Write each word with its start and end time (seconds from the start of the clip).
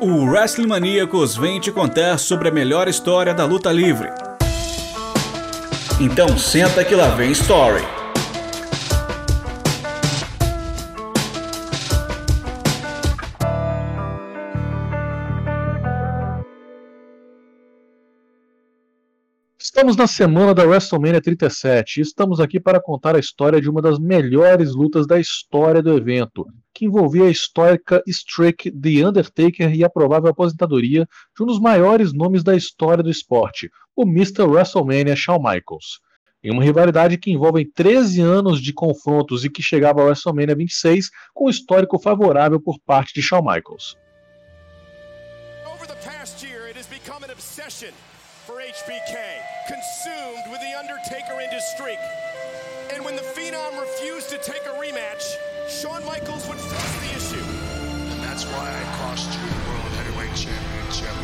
O 0.00 0.26
Wrestling 0.26 0.68
Maníacos 0.68 1.36
vem 1.36 1.58
te 1.58 1.72
contar 1.72 2.18
sobre 2.18 2.48
a 2.48 2.52
melhor 2.52 2.86
história 2.86 3.34
da 3.34 3.44
luta 3.44 3.72
livre. 3.72 4.08
Então 5.98 6.38
senta 6.38 6.84
que 6.84 6.94
lá 6.94 7.08
vem 7.08 7.32
Story. 7.32 7.97
Estamos 19.78 19.94
na 19.94 20.08
semana 20.08 20.52
da 20.52 20.64
WrestleMania 20.64 21.20
37 21.20 21.98
e 21.98 22.02
estamos 22.02 22.40
aqui 22.40 22.58
para 22.58 22.82
contar 22.82 23.14
a 23.14 23.20
história 23.20 23.60
de 23.60 23.70
uma 23.70 23.80
das 23.80 23.96
melhores 23.96 24.74
lutas 24.74 25.06
da 25.06 25.20
história 25.20 25.80
do 25.80 25.96
evento, 25.96 26.44
que 26.74 26.86
envolvia 26.86 27.26
a 27.26 27.30
histórica 27.30 28.02
streak 28.04 28.72
The 28.72 29.06
Undertaker 29.06 29.72
e 29.72 29.84
a 29.84 29.88
provável 29.88 30.30
aposentadoria 30.30 31.06
de 31.36 31.42
um 31.44 31.46
dos 31.46 31.60
maiores 31.60 32.12
nomes 32.12 32.42
da 32.42 32.56
história 32.56 33.04
do 33.04 33.08
esporte, 33.08 33.70
o 33.94 34.02
Mr. 34.02 34.42
WrestleMania 34.42 35.14
Shawn 35.14 35.38
Michaels. 35.38 36.00
Em 36.42 36.50
uma 36.50 36.64
rivalidade 36.64 37.16
que 37.16 37.30
envolve 37.30 37.64
13 37.64 38.20
anos 38.20 38.60
de 38.60 38.72
confrontos 38.72 39.44
e 39.44 39.48
que 39.48 39.62
chegava 39.62 40.00
ao 40.00 40.08
WrestleMania 40.08 40.56
26 40.56 41.08
com 41.32 41.46
um 41.46 41.50
histórico 41.50 42.00
favorável 42.00 42.60
por 42.60 42.80
parte 42.80 43.14
de 43.14 43.22
Shawn 43.22 43.42
Michaels. 43.42 43.96
Over 45.72 45.86
the 45.86 45.94
past 46.04 46.44
year, 46.44 46.66
it 46.68 46.76
has 46.76 46.88
become 46.88 47.24
an 47.24 47.30
obsession 47.30 47.92
for 48.44 48.56
HBK. 48.60 49.27
His 51.58 51.66
streak. 51.66 51.98
And 52.94 53.04
when 53.04 53.16
the 53.16 53.22
Phenom 53.22 53.80
refused 53.80 54.30
to 54.30 54.38
take 54.38 54.64
a 54.66 54.74
rematch, 54.78 55.36
Shawn 55.68 56.04
Michaels 56.04 56.46
would 56.48 56.56
force 56.58 57.00
the 57.00 57.16
issue. 57.16 57.44
And 58.12 58.22
that's 58.22 58.44
why 58.44 58.68
I 58.70 58.82
cost 58.98 59.28
you 59.34 59.44
the 59.44 59.70
World 59.70 59.92
Heavyweight 59.98 60.36
Championship. 60.36 61.16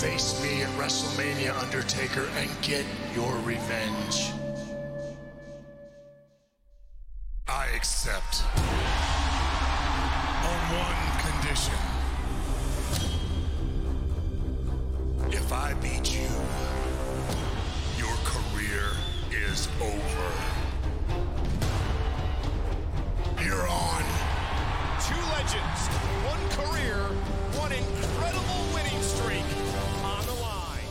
Face 0.00 0.42
me 0.42 0.62
at 0.62 0.70
WrestleMania, 0.78 1.54
Undertaker, 1.60 2.26
and 2.38 2.48
get 2.62 2.86
your 3.14 3.36
revenge. 3.40 4.32
I 7.48 7.66
accept. 7.76 8.44
On 10.50 10.60
one 10.72 11.02
condition. 11.26 11.80
If 15.32 15.52
I 15.52 15.74
beat 15.74 16.09
is 19.52 19.68
over. 19.80 20.26
You're 23.42 23.66
on. 23.66 24.04
Two 25.08 25.22
legends, 25.34 25.80
one 26.32 26.44
career, 26.58 26.98
one 27.58 27.72
incredible 27.72 28.60
winning 28.74 29.02
streak 29.02 29.44
on 30.04 30.24
the 30.26 30.36
line. 30.40 30.86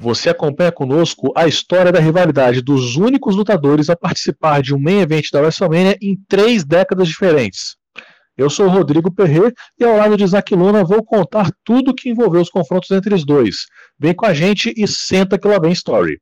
Você 0.00 0.30
acompanha 0.30 0.70
conosco 0.70 1.32
a 1.34 1.48
história 1.48 1.90
da 1.90 1.98
rivalidade 1.98 2.62
dos 2.62 2.94
únicos 2.94 3.34
lutadores 3.34 3.90
a 3.90 3.96
participar 3.96 4.62
de 4.62 4.72
um 4.72 4.78
main 4.78 5.00
event 5.00 5.24
da 5.32 5.40
WrestleMania 5.40 5.98
em 6.00 6.16
três 6.28 6.64
décadas 6.64 7.08
diferentes. 7.08 7.77
Eu 8.38 8.48
sou 8.48 8.66
o 8.66 8.70
Rodrigo 8.70 9.12
Perret 9.12 9.52
e 9.76 9.84
ao 9.84 9.96
lado 9.96 10.16
de 10.16 10.22
Isaac 10.22 10.54
Luna 10.54 10.84
vou 10.84 11.04
contar 11.04 11.50
tudo 11.64 11.92
que 11.92 12.08
envolveu 12.08 12.40
os 12.40 12.48
confrontos 12.48 12.88
entre 12.92 13.12
os 13.12 13.26
dois. 13.26 13.66
Vem 13.98 14.14
com 14.14 14.24
a 14.24 14.32
gente 14.32 14.72
e 14.76 14.86
senta 14.86 15.36
que 15.36 15.48
lá 15.48 15.58
vem 15.58 15.72
story. 15.72 16.20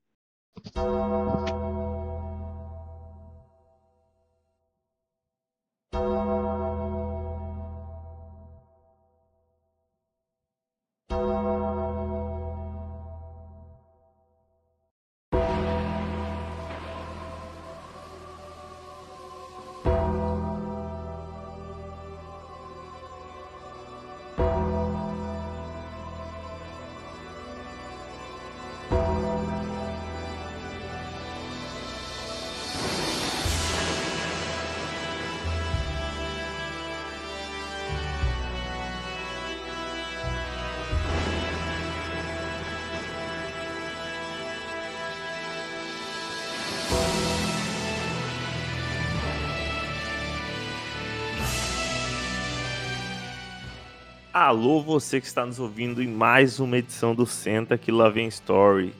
Alô, 54.38 54.82
você 54.82 55.18
que 55.18 55.26
está 55.26 55.46
nos 55.46 55.58
ouvindo 55.58 56.02
em 56.02 56.06
mais 56.06 56.60
uma 56.60 56.76
edição 56.76 57.14
do 57.14 57.24
Senta 57.24 57.78
que 57.78 57.90
lá 57.90 58.10
vem 58.10 58.28
Story. 58.28 58.92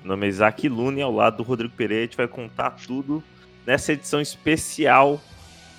Meu 0.00 0.08
nome 0.08 0.26
é 0.26 0.28
Isaac 0.28 0.68
Lune 0.68 1.00
ao 1.00 1.14
lado 1.14 1.36
do 1.36 1.42
Rodrigo 1.44 1.72
Pereira 1.72 2.02
a 2.02 2.06
gente 2.06 2.16
vai 2.16 2.26
contar 2.26 2.72
tudo 2.84 3.22
nessa 3.64 3.92
edição 3.92 4.20
especial 4.20 5.20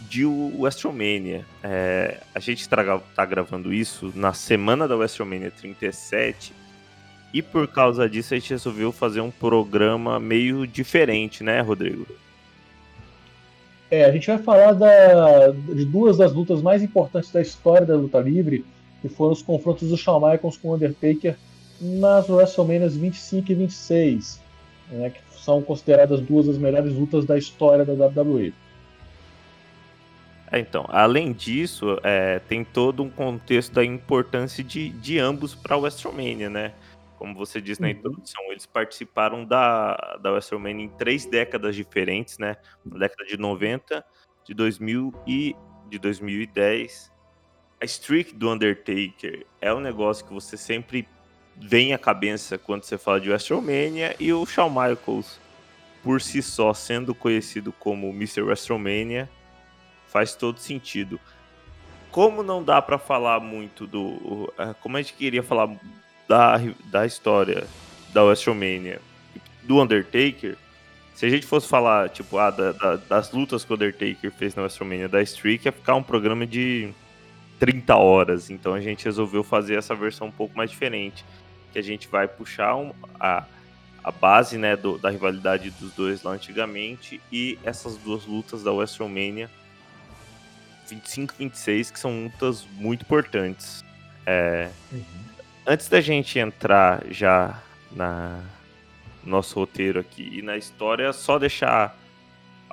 de 0.10 0.24
WrestleMania. 0.24 1.44
É, 1.62 2.22
a 2.34 2.40
gente 2.40 2.62
está 2.62 2.98
tá 3.14 3.26
gravando 3.26 3.74
isso 3.74 4.14
na 4.16 4.32
semana 4.32 4.88
da 4.88 4.96
WrestleMania 4.96 5.52
37 5.52 6.54
e 7.34 7.42
por 7.42 7.68
causa 7.68 8.08
disso 8.08 8.34
a 8.34 8.40
gente 8.40 8.52
resolveu 8.52 8.94
fazer 8.94 9.20
um 9.20 9.32
programa 9.32 10.18
meio 10.18 10.66
diferente, 10.66 11.44
né, 11.44 11.60
Rodrigo? 11.60 12.08
É, 13.92 14.06
a 14.06 14.12
gente 14.14 14.28
vai 14.28 14.38
falar 14.38 14.72
da, 14.72 15.50
de 15.50 15.84
duas 15.84 16.16
das 16.16 16.32
lutas 16.32 16.62
mais 16.62 16.82
importantes 16.82 17.30
da 17.34 17.42
história 17.42 17.86
da 17.86 17.98
luta 17.98 18.20
livre, 18.20 18.64
que 19.04 19.10
foram 19.10 19.34
os 19.34 19.42
confrontos 19.42 19.90
do 19.90 19.98
Shawn 19.98 20.22
Michaels 20.22 20.56
com 20.56 20.70
o 20.70 20.76
Undertaker 20.76 21.36
nas 21.82 22.30
WrestleManias 22.30 22.96
25 22.96 23.52
e 23.52 23.56
26, 23.56 24.42
né, 24.90 25.10
que 25.10 25.20
são 25.44 25.62
consideradas 25.62 26.22
duas 26.22 26.48
das 26.48 26.58
melhores 26.58 26.94
lutas 26.94 27.26
da 27.26 27.38
história 27.38 27.84
da 27.84 28.08
WWE. 28.08 28.54
É, 30.50 30.60
então, 30.60 30.86
além 30.88 31.34
disso, 31.34 32.00
é, 32.02 32.40
tem 32.40 32.64
todo 32.64 33.04
um 33.04 33.10
contexto 33.10 33.74
da 33.74 33.84
importância 33.84 34.64
de, 34.64 34.88
de 34.90 35.20
ambos 35.20 35.54
para 35.54 35.76
a 35.76 35.80
WrestleMania, 35.80 36.50
né? 36.50 36.74
Como 37.18 37.36
você 37.36 37.60
disse 37.60 37.82
na 37.82 37.88
uhum. 37.88 37.94
introdução, 37.94 38.44
eles 38.52 38.66
participaram 38.66 39.44
da, 39.44 40.18
da 40.22 40.32
WrestleMania 40.32 40.86
em 40.86 40.90
três 40.90 41.26
décadas 41.26 41.76
diferentes, 41.76 42.38
né? 42.38 42.56
Na 42.86 43.00
década 43.00 43.26
de 43.26 43.36
90, 43.36 44.06
de 44.46 44.54
2000 44.54 45.14
e 45.28 45.56
de 45.90 46.00
2010 46.00 47.13
a 47.84 47.86
streak 47.86 48.34
do 48.34 48.50
Undertaker 48.50 49.46
é 49.60 49.74
um 49.74 49.82
negócio 49.82 50.26
que 50.26 50.34
você 50.34 50.56
sempre 50.56 51.06
vem 51.54 51.94
à 51.94 51.98
cabeça 51.98 52.58
quando 52.58 52.84
você 52.84 52.98
fala 52.98 53.20
de 53.20 53.30
WrestleMania 53.30 54.16
e 54.18 54.32
o 54.32 54.46
Shawn 54.46 54.70
Michaels, 54.70 55.38
por 56.02 56.22
si 56.22 56.42
só, 56.42 56.74
sendo 56.74 57.14
conhecido 57.14 57.74
como 57.74 58.10
Mr. 58.12 58.42
WrestleMania, 58.42 59.30
faz 60.08 60.34
todo 60.34 60.60
sentido. 60.60 61.20
Como 62.10 62.42
não 62.42 62.64
dá 62.64 62.82
para 62.82 62.98
falar 62.98 63.42
muito 63.42 63.86
do. 63.86 64.52
É, 64.58 64.74
como 64.76 64.96
a 64.96 65.02
gente 65.02 65.16
queria 65.16 65.44
falar 65.44 65.70
da, 66.26 66.56
da 66.86 67.06
história 67.06 67.68
da 68.14 68.24
WrestleMania 68.24 69.02
do 69.64 69.82
Undertaker, 69.82 70.56
se 71.14 71.26
a 71.26 71.30
gente 71.30 71.46
fosse 71.46 71.68
falar, 71.68 72.08
tipo, 72.08 72.38
ah, 72.38 72.50
da, 72.50 72.72
da, 72.72 72.96
das 72.96 73.30
lutas 73.34 73.66
que 73.66 73.74
o 73.74 73.76
Undertaker 73.76 74.32
fez 74.32 74.56
na 74.56 74.62
WrestleMania 74.62 75.10
da 75.10 75.22
Streak, 75.22 75.66
ia 75.66 75.72
ficar 75.74 75.96
um 75.96 76.04
programa 76.04 76.48
de 76.48 76.94
30 77.60 77.96
horas. 77.96 78.50
Então 78.50 78.74
a 78.74 78.82
gente 78.82 79.06
resolveu 79.06 79.44
fazer 79.44 79.76
essa 79.76 79.96
versão 79.96 80.28
um 80.28 80.32
pouco 80.32 80.56
mais 80.56 80.70
diferente. 80.70 81.24
Que 81.72 81.80
a 81.80 81.84
gente 81.84 82.08
vai 82.08 82.28
puxar 82.28 82.76
um, 82.76 82.94
a, 83.20 83.46
a 84.04 84.12
base 84.12 84.58
né, 84.58 84.76
do, 84.76 84.98
da 84.98 85.10
rivalidade 85.10 85.72
dos 85.72 85.92
dois 85.94 86.24
lá 86.24 86.32
antigamente 86.32 87.22
e 87.32 87.58
essas 87.64 87.98
duas 87.98 88.26
lutas 88.26 88.64
da 88.64 88.72
WrestleMania 88.72 89.50
25 90.90 91.34
26, 91.38 91.92
que 91.92 92.00
são 92.00 92.24
lutas 92.26 92.68
muito 92.74 93.02
importantes. 93.02 93.84
É, 94.26 94.70
uhum. 94.92 95.04
Antes 95.66 95.88
da 95.88 96.02
gente 96.02 96.38
entrar 96.38 97.04
já 97.10 97.60
na 97.92 98.42
nosso 99.24 99.58
roteiro 99.58 100.00
aqui 100.00 100.30
e 100.34 100.42
na 100.42 100.58
história, 100.58 101.14
só 101.14 101.40
deixar 101.40 101.98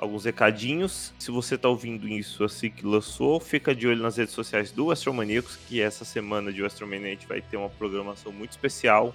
alguns 0.01 0.25
recadinhos. 0.25 1.13
Se 1.19 1.29
você 1.29 1.53
está 1.55 1.69
ouvindo 1.69 2.09
isso 2.09 2.43
assim 2.43 2.71
que 2.71 2.83
lançou, 2.83 3.39
fica 3.39 3.75
de 3.75 3.87
olho 3.87 4.01
nas 4.01 4.17
redes 4.17 4.33
sociais 4.33 4.71
do 4.71 4.89
Astromaníacos, 4.89 5.55
que 5.55 5.79
essa 5.79 6.03
semana 6.03 6.51
de 6.51 6.65
Astromania 6.65 7.07
a 7.07 7.11
gente 7.11 7.27
vai 7.27 7.39
ter 7.39 7.55
uma 7.55 7.69
programação 7.69 8.31
muito 8.31 8.49
especial 8.49 9.13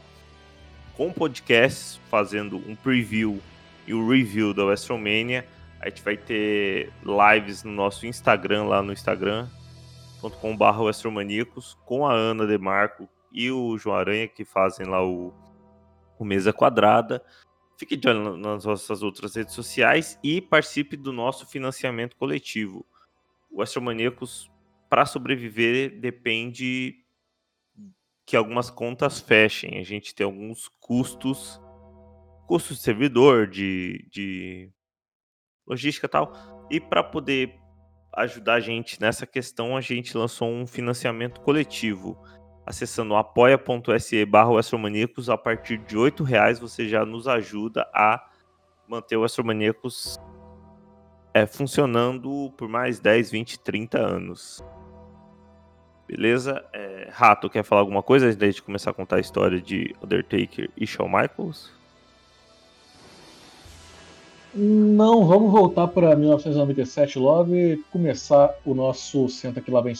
com 0.97 1.12
podcasts, 1.12 2.00
fazendo 2.09 2.56
um 2.56 2.77
preview 2.77 3.43
e 3.87 3.93
o 3.93 3.99
um 3.99 4.09
review 4.09 4.55
da 4.55 4.73
Astromania. 4.73 5.44
A 5.81 5.88
gente 5.88 6.03
vai 6.03 6.17
ter 6.17 6.93
lives 7.03 7.65
no 7.65 7.73
nosso 7.73 8.06
Instagram, 8.06 8.65
lá 8.65 8.81
no 8.81 8.93
instagram.com.br 8.93 10.81
Westromaníacos, 10.81 11.77
com 11.85 12.06
a 12.06 12.15
Ana 12.15 12.47
Demarco 12.47 13.09
e 13.32 13.50
o 13.50 13.77
João 13.77 13.97
Aranha, 13.97 14.29
que 14.29 14.44
fazem 14.44 14.87
lá 14.87 15.05
o, 15.05 15.35
o 16.19 16.25
Mesa 16.25 16.53
Quadrada. 16.53 17.23
Fique 17.76 17.94
de 17.94 18.08
olho 18.08 18.37
nas 18.37 18.64
nossas 18.64 19.02
outras 19.02 19.37
redes 19.37 19.55
sociais 19.55 20.19
e 20.23 20.40
participe 20.40 20.96
do 20.96 21.12
nosso 21.12 21.46
financiamento 21.46 22.17
coletivo. 22.17 22.87
O 23.50 23.61
Astromaníacos, 23.61 24.50
para 24.88 25.05
sobreviver, 25.05 26.00
depende 26.00 27.05
que 28.25 28.34
algumas 28.34 28.70
contas 28.70 29.20
fechem. 29.20 29.78
A 29.78 29.84
gente 29.84 30.14
tem 30.14 30.25
alguns 30.25 30.69
custos, 30.81 31.61
custos 32.46 32.78
de 32.78 32.82
servidor, 32.82 33.46
de, 33.46 34.08
de 34.11 34.70
logística 35.67 36.06
e 36.06 36.11
tal. 36.11 36.67
E 36.70 36.81
para 36.81 37.05
poder 37.05 37.61
ajudar 38.14 38.55
a 38.55 38.61
gente 38.61 38.99
nessa 39.00 39.26
questão, 39.26 39.76
a 39.76 39.82
gente 39.82 40.17
lançou 40.17 40.49
um 40.49 40.67
financiamento 40.67 41.43
coletivo. 41.43 42.19
Acessando 42.67 43.15
apoia.se 43.15 44.25
barra 44.25 44.51
a 45.33 45.39
partir 45.39 45.79
de 45.79 45.97
R$ 45.97 46.13
reais 46.25 46.59
você 46.59 46.89
já 46.89 47.07
nos 47.07 47.29
ajuda 47.29 47.89
a 47.95 48.29
manter 48.89 49.17
o 49.17 49.23
Astromaníacos 49.23 50.19
é, 51.33 51.47
funcionando 51.47 52.53
por 52.57 52.69
mais 52.69 52.99
10, 52.99 53.31
20, 53.31 53.61
30 53.61 53.99
anos. 53.99 54.65
Beleza? 56.09 56.65
É, 56.73 57.09
Rato, 57.13 57.51
quer 57.51 57.63
falar 57.63 57.83
alguma 57.83 58.03
coisa 58.03 58.27
antes 58.27 58.55
de 58.55 58.63
começar 58.63 58.91
a 58.91 58.95
contar 58.95 59.17
a 59.17 59.21
história 59.21 59.61
de 59.61 59.95
Undertaker 60.03 60.71
e 60.77 60.87
Shawn 60.87 61.09
Michaels? 61.09 61.71
Não, 64.55 65.27
vamos 65.27 65.53
voltar 65.53 65.87
para 65.89 66.17
1997 66.17 67.19
logo 67.19 67.55
e 67.55 67.77
começar 67.93 68.55
o 68.65 68.75
nosso 68.75 69.29
Senta 69.29 69.61
que 69.61 69.71
lá 69.71 69.83
vem. 69.83 69.95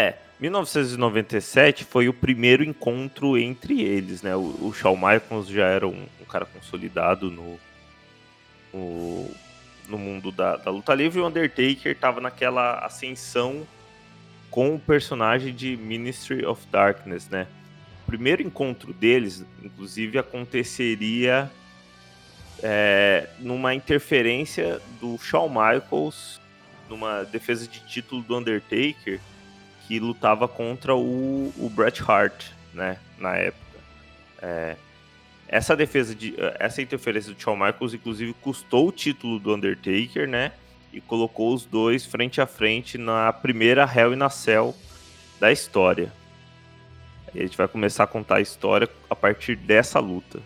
É, 0.00 0.14
1997 0.40 1.84
foi 1.84 2.08
o 2.08 2.14
primeiro 2.14 2.64
encontro 2.64 3.36
entre 3.36 3.82
eles, 3.82 4.22
né? 4.22 4.34
O, 4.34 4.68
o 4.68 4.72
Shawn 4.72 4.96
Michaels 4.96 5.48
já 5.48 5.66
era 5.66 5.86
um, 5.86 6.06
um 6.20 6.24
cara 6.24 6.46
consolidado 6.46 7.30
no, 7.30 7.58
no 8.72 9.30
no 9.90 9.98
mundo 9.98 10.30
da, 10.30 10.56
da 10.56 10.70
luta 10.70 10.94
livre, 10.94 11.18
e 11.18 11.22
o 11.22 11.26
Undertaker 11.26 11.92
estava 11.92 12.20
naquela 12.20 12.78
ascensão 12.78 13.66
com 14.50 14.74
o 14.74 14.78
personagem 14.78 15.54
de 15.54 15.76
Ministry 15.76 16.46
of 16.46 16.64
Darkness, 16.70 17.28
né? 17.28 17.46
O 18.04 18.06
primeiro 18.06 18.42
encontro 18.42 18.92
deles, 18.92 19.44
inclusive, 19.62 20.18
aconteceria 20.18 21.50
é, 22.62 23.28
numa 23.38 23.74
interferência 23.74 24.80
do 25.00 25.18
Shawn 25.18 25.48
Michaels 25.48 26.40
numa 26.88 27.22
defesa 27.24 27.68
de 27.68 27.80
título 27.86 28.22
do 28.22 28.36
Undertaker 28.36 29.20
que 29.90 29.98
lutava 29.98 30.46
contra 30.46 30.94
o, 30.94 31.52
o 31.58 31.68
Bret 31.68 32.00
Hart, 32.06 32.52
né? 32.72 32.96
Na 33.18 33.36
época. 33.36 33.80
É, 34.40 34.76
essa 35.48 35.74
defesa 35.74 36.14
de 36.14 36.32
essa 36.60 36.80
interferência 36.80 37.34
do 37.34 37.42
Shawn 37.42 37.56
Michaels 37.56 37.92
inclusive 37.92 38.32
custou 38.34 38.86
o 38.86 38.92
título 38.92 39.40
do 39.40 39.52
Undertaker, 39.52 40.28
né? 40.28 40.52
E 40.92 41.00
colocou 41.00 41.52
os 41.52 41.64
dois 41.64 42.06
frente 42.06 42.40
a 42.40 42.46
frente 42.46 42.96
na 42.96 43.32
primeira 43.32 43.82
Hell 43.82 44.14
in 44.14 44.22
a 44.22 44.30
Cell 44.30 44.76
da 45.40 45.50
história. 45.50 46.12
E 47.34 47.40
a 47.40 47.42
gente 47.42 47.56
vai 47.56 47.66
começar 47.66 48.04
a 48.04 48.06
contar 48.06 48.36
a 48.36 48.40
história 48.40 48.88
a 49.10 49.16
partir 49.16 49.56
dessa 49.56 49.98
luta. 49.98 50.40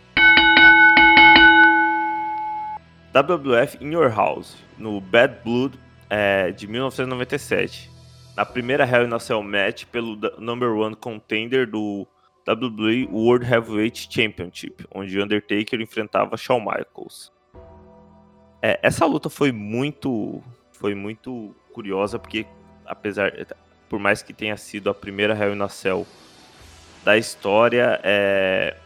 WWF 3.12 3.76
In 3.84 3.92
Your 3.92 4.10
House, 4.10 4.56
no 4.78 5.02
Bad 5.02 5.36
Blood 5.44 5.78
é, 6.08 6.50
de 6.50 6.66
1997. 6.66 7.92
Na 8.36 8.44
primeira 8.44 8.84
Hell 8.84 9.06
in 9.06 9.14
a 9.14 9.18
Cell 9.18 9.42
match 9.42 9.84
pelo 9.86 10.18
number 10.38 10.70
one 10.70 10.96
contender 10.96 11.66
do 11.66 12.06
WWE 12.46 13.08
World 13.10 13.46
Heavyweight 13.46 14.08
Championship, 14.10 14.84
onde 14.92 15.20
Undertaker 15.20 15.80
enfrentava 15.80 16.36
Shawn 16.36 16.60
Michaels. 16.60 17.32
É, 18.60 18.78
essa 18.82 19.06
luta 19.06 19.30
foi 19.30 19.52
muito, 19.52 20.42
foi 20.72 20.94
muito 20.94 21.54
curiosa 21.72 22.18
porque 22.18 22.46
apesar, 22.84 23.32
por 23.88 23.98
mais 23.98 24.22
que 24.22 24.32
tenha 24.32 24.56
sido 24.56 24.90
a 24.90 24.94
primeira 24.94 25.34
Hell 25.34 25.54
in 25.54 25.62
a 25.62 25.68
Cell 25.68 26.06
da 27.04 27.16
história, 27.16 28.00
é, 28.02 28.76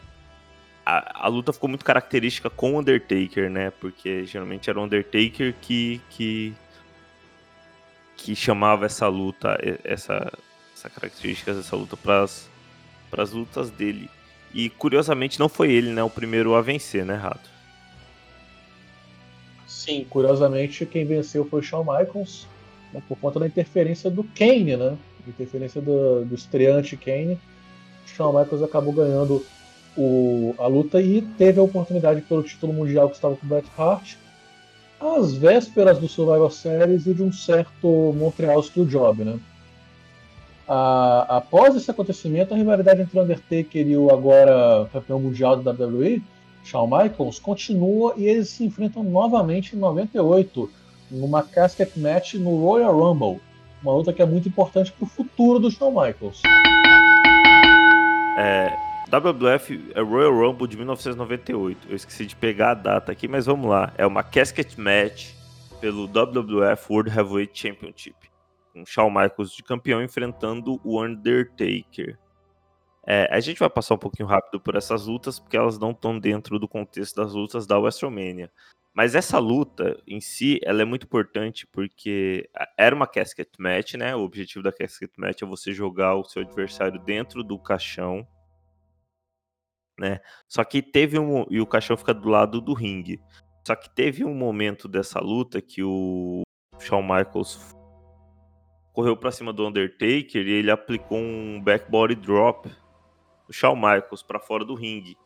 a, 0.85 1.27
a, 1.27 1.29
luta 1.29 1.53
ficou 1.53 1.69
muito 1.69 1.85
característica 1.85 2.51
com 2.51 2.79
Undertaker, 2.79 3.51
né? 3.51 3.71
Porque 3.71 4.25
geralmente 4.25 4.69
era 4.69 4.79
o 4.79 4.83
Undertaker 4.83 5.55
que 5.61 6.01
que, 6.11 6.55
que 8.19 8.35
chamava 8.35 8.85
essa 8.85 9.07
luta, 9.07 9.57
essa, 9.85 10.31
essa 10.75 10.91
característica 10.91 11.55
dessa 11.55 11.77
luta 11.77 11.97
para 11.97 12.25
as 13.23 13.31
lutas 13.31 13.71
dele. 13.71 14.11
E 14.53 14.69
curiosamente 14.69 15.39
não 15.39 15.49
foi 15.49 15.73
ele, 15.73 15.93
né, 15.93 16.03
o 16.03 16.11
primeiro 16.11 16.55
a 16.55 16.61
vencer, 16.61 17.07
né, 17.07 17.15
Rato? 17.15 17.49
Sim, 19.67 20.05
curiosamente 20.11 20.85
quem 20.85 21.07
venceu 21.07 21.47
foi 21.47 21.61
o 21.61 21.63
Shawn 21.63 21.85
Michaels, 21.85 22.47
né, 22.93 23.01
por 23.09 23.17
conta 23.19 23.39
da 23.39 23.47
interferência 23.47 24.11
do 24.11 24.25
Kane, 24.25 24.77
né? 24.77 24.99
Interferência 25.27 25.81
do, 25.81 26.25
do 26.25 26.35
estreante 26.35 26.97
Kane. 26.97 27.39
Shawn 28.07 28.39
Michaels 28.39 28.63
acabou 28.63 28.93
ganhando 28.93 29.45
o, 29.97 30.55
a 30.59 30.67
luta 30.67 31.01
e 31.01 31.23
teve 31.23 31.61
a 31.61 31.63
oportunidade 31.63 32.23
pelo 32.23 32.43
título 32.43 32.73
mundial 32.73 33.09
que 33.11 33.17
estava 33.17 33.37
com 33.37 33.47
o 33.47 33.49
Bret 33.49 33.67
Hart 33.77 34.17
às 35.01 35.35
vésperas 35.35 35.99
do 35.99 36.09
Survivor 36.09 36.51
Series 36.51 37.07
e 37.07 37.15
de 37.15 37.23
um 37.23 37.33
certo 37.33 38.15
Montreal 38.17 38.63
Steel 38.63 38.87
Job, 38.87 39.25
né? 39.25 39.39
após 41.29 41.75
esse 41.75 41.91
acontecimento, 41.91 42.53
a 42.53 42.57
rivalidade 42.57 43.01
entre 43.01 43.19
o 43.19 43.23
Undertaker 43.23 43.87
e 43.87 43.97
o 43.97 44.13
agora 44.13 44.87
campeão 44.93 45.19
mundial 45.19 45.57
da 45.57 45.71
WWE, 45.71 46.23
Shawn 46.63 46.87
Michaels, 46.87 47.39
continua 47.39 48.13
e 48.17 48.27
eles 48.27 48.51
se 48.51 48.65
enfrentam 48.65 49.03
novamente 49.03 49.75
em 49.75 49.79
98, 49.79 50.71
numa 51.11 51.43
casket 51.43 51.97
match 51.97 52.35
no 52.35 52.63
Royal 52.63 52.99
Rumble. 52.99 53.41
Uma 53.83 53.95
luta 53.95 54.13
que 54.13 54.21
é 54.21 54.27
muito 54.27 54.49
importante 54.49 54.93
para 54.93 55.05
o 55.05 55.09
futuro 55.09 55.59
do 55.59 55.71
Shawn 55.71 55.91
Michaels. 55.91 56.43
É, 58.37 58.77
WWF 59.11 59.93
é 59.95 60.01
Royal 60.03 60.33
Rumble 60.33 60.69
de 60.69 60.77
1998. 60.77 61.89
Eu 61.89 61.97
esqueci 61.97 62.27
de 62.27 62.37
pegar 62.37 62.73
a 62.73 62.75
data 62.75 63.11
aqui, 63.11 63.27
mas 63.27 63.47
vamos 63.47 63.69
lá. 63.69 63.93
É 63.97 64.07
uma 64.07 64.23
casket 64.23 64.77
match 64.77 65.33
pelo 65.81 66.07
WWF 66.07 66.93
World 66.93 67.11
Heavyweight 67.11 67.59
Championship 67.59 68.29
com 68.79 68.85
Shawn 68.87 69.11
Michaels 69.11 69.53
de 69.53 69.63
campeão 69.63 70.03
enfrentando 70.03 70.81
o 70.85 71.03
Undertaker. 71.03 72.19
É, 73.07 73.27
a 73.31 73.41
gente 73.41 73.59
vai 73.59 73.71
passar 73.71 73.95
um 73.95 73.99
pouquinho 73.99 74.29
rápido 74.29 74.61
por 74.61 74.77
essas 74.77 75.07
lutas, 75.07 75.39
porque 75.39 75.57
elas 75.57 75.79
não 75.79 75.93
estão 75.93 76.19
dentro 76.19 76.59
do 76.59 76.69
contexto 76.69 77.17
das 77.17 77.33
lutas 77.33 77.67
da 77.67 77.79
WrestleMania. 77.79 78.51
Mas 78.93 79.15
essa 79.15 79.39
luta 79.39 79.99
em 80.07 80.21
si, 80.21 80.59
ela 80.63 80.83
é 80.83 80.85
muito 80.85 81.05
importante 81.05 81.67
porque 81.67 82.49
era 82.77 82.95
uma 82.95 83.07
casket 83.07 83.49
match, 83.59 83.95
né? 83.95 84.15
O 84.15 84.21
objetivo 84.21 84.63
da 84.63 84.73
casket 84.73 85.13
match 85.17 85.43
é 85.43 85.47
você 85.47 85.73
jogar 85.73 86.17
o 86.17 86.25
seu 86.25 86.43
adversário 86.43 87.01
dentro 87.01 87.43
do 87.43 87.59
caixão, 87.59 88.27
né? 89.99 90.21
Só 90.47 90.65
que 90.65 90.81
teve 90.81 91.19
um 91.19 91.45
e 91.51 91.61
o 91.61 91.67
caixão 91.67 91.97
fica 91.97 92.15
do 92.15 92.29
lado 92.29 92.61
do 92.61 92.73
ringue. 92.73 93.21
Só 93.67 93.75
que 93.75 93.91
teve 93.91 94.25
um 94.25 94.35
momento 94.35 94.89
dessa 94.89 95.21
luta 95.21 95.61
que 95.61 95.83
o 95.83 96.43
Shawn 96.79 97.03
Michaels 97.03 97.77
correu 98.93 99.17
para 99.17 99.31
cima 99.31 99.53
do 99.53 99.67
Undertaker 99.67 100.45
e 100.45 100.51
ele 100.51 100.71
aplicou 100.71 101.19
um 101.19 101.61
backbody 101.63 102.17
drop 102.17 102.69
do 103.47 103.53
Shawn 103.53 103.77
Michaels 103.77 104.23
para 104.23 104.41
fora 104.41 104.65
do 104.65 104.75
ringue, 104.75 105.17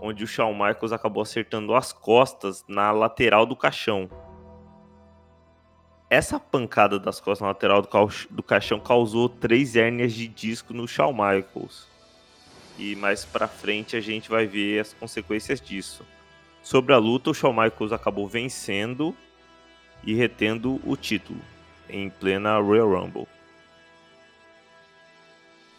onde 0.00 0.24
o 0.24 0.26
Shawn 0.26 0.52
Michaels 0.52 0.92
acabou 0.92 1.22
acertando 1.22 1.74
as 1.74 1.92
costas 1.92 2.64
na 2.68 2.90
lateral 2.90 3.46
do 3.46 3.56
caixão. 3.56 4.10
Essa 6.10 6.38
pancada 6.38 6.98
das 6.98 7.18
costas 7.18 7.40
na 7.40 7.48
lateral 7.48 7.80
do, 7.80 7.88
do 8.30 8.42
caixão 8.42 8.78
causou 8.78 9.28
três 9.28 9.74
hérnias 9.74 10.12
de 10.12 10.28
disco 10.28 10.74
no 10.74 10.86
Shawn 10.86 11.12
Michaels. 11.12 11.87
E 12.78 12.94
mais 12.94 13.24
para 13.24 13.48
frente 13.48 13.96
a 13.96 14.00
gente 14.00 14.30
vai 14.30 14.46
ver 14.46 14.80
as 14.80 14.92
consequências 14.92 15.60
disso. 15.60 16.04
Sobre 16.62 16.92
a 16.92 16.98
luta, 16.98 17.30
o 17.30 17.34
Shawn 17.34 17.52
Michaels 17.52 17.92
acabou 17.92 18.28
vencendo 18.28 19.14
e 20.04 20.14
retendo 20.14 20.80
o 20.86 20.96
título 20.96 21.40
em 21.88 22.08
plena 22.08 22.58
Royal 22.58 22.88
Rumble. 22.88 23.26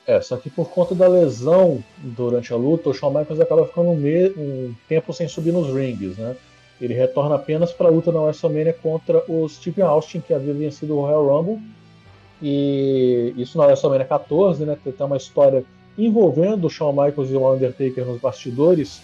É, 0.06 0.20
só 0.22 0.38
que 0.38 0.50
por 0.50 0.72
conta 0.72 0.96
da 0.96 1.08
lesão 1.08 1.84
durante 1.98 2.51
a 2.51 2.56
luta, 2.56 2.89
o 2.89 2.94
Shawn 2.94 3.12
Michaels 3.12 3.39
acaba 3.39 3.65
ficando 3.68 3.89
um, 3.91 4.74
tempo 4.88 5.13
sem 5.13 5.27
subir 5.27 5.53
nos 5.53 5.72
rings, 5.72 6.18
né? 6.18 6.36
Ele 6.82 6.94
retorna 6.94 7.36
apenas 7.36 7.72
para 7.72 7.88
a 7.89 7.91
luta 7.91 8.12
na 8.12 8.22
WrestleMania 8.22 8.74
contra 8.74 9.24
o 9.27 9.48
Steve 9.48 9.82
Austin, 9.82 10.22
que 10.22 10.34
havia 10.34 10.53
vencido 10.53 10.98
o 10.98 11.01
Royal 11.01 11.27
Rumble. 11.27 11.62
E 12.41 13.34
isso 13.38 13.58
na 13.58 13.65
WrestleMania 13.65 14.08
14, 14.08 14.65
né? 14.65 14.77
Tem 14.84 15.06
uma 15.06 15.18
história 15.18 15.63
envolvendo 16.06 16.68
o 16.68 16.70
Shawn 16.70 16.91
Michaels 16.91 17.29
e 17.29 17.36
o 17.36 17.53
Undertaker 17.53 18.06
nos 18.06 18.22
bastidores, 18.22 19.01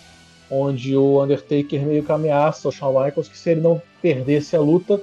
onde 0.50 0.96
o 0.96 1.22
Undertaker 1.22 1.82
meio 1.82 2.04
que 2.04 2.12
ameaça 2.12 2.68
o 2.70 2.72
Shawn 2.72 3.04
Michaels 3.04 3.28
que 3.28 3.38
se 3.38 3.52
ele 3.52 3.62
não 3.62 3.82
perdesse 4.02 4.56
a 4.56 4.62
luta, 4.62 5.02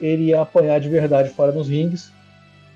ele 0.00 0.24
ia 0.24 0.40
apanhar 0.40 0.80
de 0.80 0.88
verdade 0.88 1.30
fora 1.30 1.52
dos 1.52 1.68
rings. 1.68 2.12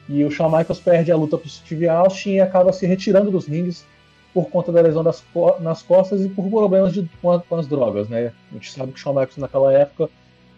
E 0.09 0.23
o 0.25 0.31
Shawn 0.31 0.51
Michaels 0.51 0.81
perde 0.81 1.11
a 1.11 1.17
luta 1.17 1.39
para 1.39 1.47
o 1.47 1.51
Steve 1.51 1.89
Austin 1.89 2.33
e 2.33 2.41
acaba 2.41 2.73
se 2.73 2.87
retirando 2.87 3.31
dos 3.31 3.47
rings 3.47 3.85
por 4.33 4.49
conta 4.51 4.73
da 4.73 4.81
lesão 4.81 5.03
das 5.03 5.23
nas 5.61 5.83
costas 5.83 6.25
e 6.25 6.29
por 6.29 6.49
problemas 6.51 6.93
de, 6.93 7.09
com, 7.23 7.31
a, 7.31 7.41
com, 7.41 7.57
as 7.57 7.67
drogas, 7.67 8.09
né? 8.09 8.33
A 8.51 8.55
gente 8.55 8.73
sabe 8.73 8.93
que 8.93 8.99
o 8.99 9.01
Shawn 9.01 9.15
Michaels 9.15 9.37
naquela 9.37 9.73
época 9.73 10.11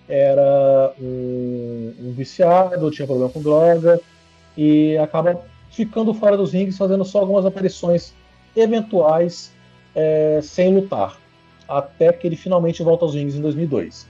era 0.09 0.93
um, 1.01 1.95
um 2.01 2.13
viciado, 2.13 2.91
tinha 2.91 3.07
problema 3.07 3.31
com 3.31 3.43
droga 3.43 4.01
e 4.57 4.97
acaba 4.97 5.45
ficando 5.71 6.15
fora 6.15 6.37
dos 6.37 6.53
rings, 6.53 6.77
fazendo 6.77 7.05
só 7.05 7.21
algumas 7.21 7.45
aparições 7.45 8.15
eventuais 8.55 9.53
é, 9.95 10.41
sem 10.43 10.75
lutar, 10.75 11.19
até 11.69 12.13
que 12.13 12.27
ele 12.27 12.37
finalmente 12.37 12.83
volta 12.83 13.05
aos 13.05 13.15
rings 13.15 13.35
em 13.35 13.41
2002. 13.41 14.09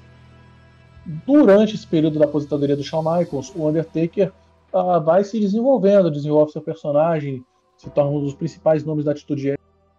Durante 1.24 1.76
esse 1.76 1.86
período 1.86 2.18
da 2.18 2.24
aposentadoria 2.24 2.76
do 2.76 2.82
Shawn 2.82 3.02
Michaels, 3.02 3.52
o 3.54 3.68
Undertaker 3.68 4.32
uh, 4.72 5.00
vai 5.00 5.22
se 5.22 5.38
desenvolvendo, 5.38 6.10
desenvolve 6.10 6.50
seu 6.50 6.60
personagem, 6.60 7.44
se 7.76 7.88
torna 7.90 8.10
um 8.10 8.20
dos 8.20 8.34
principais 8.34 8.84
nomes 8.84 9.04
da 9.04 9.12
Atitude 9.12 9.56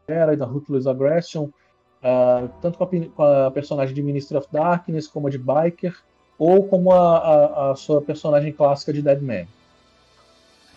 Era 0.07 0.33
e 0.33 0.37
da 0.37 0.45
Ruthless 0.45 0.87
Aggression, 0.87 1.43
uh, 1.43 2.49
tanto 2.61 2.77
com 2.77 2.83
a, 2.83 2.87
com 2.87 3.23
a, 3.23 3.51
personagem 3.51 3.95
de 3.95 4.03
Ministry 4.03 4.37
of 4.37 4.47
Darkness, 4.51 5.07
como 5.07 5.27
a 5.27 5.29
de 5.29 5.37
Biker, 5.37 5.95
ou 6.37 6.67
como 6.67 6.91
a, 6.91 7.17
a, 7.17 7.71
a 7.71 7.75
sua 7.75 8.01
personagem 8.01 8.51
clássica 8.51 8.91
de 8.91 9.01
Deadman. 9.01 9.47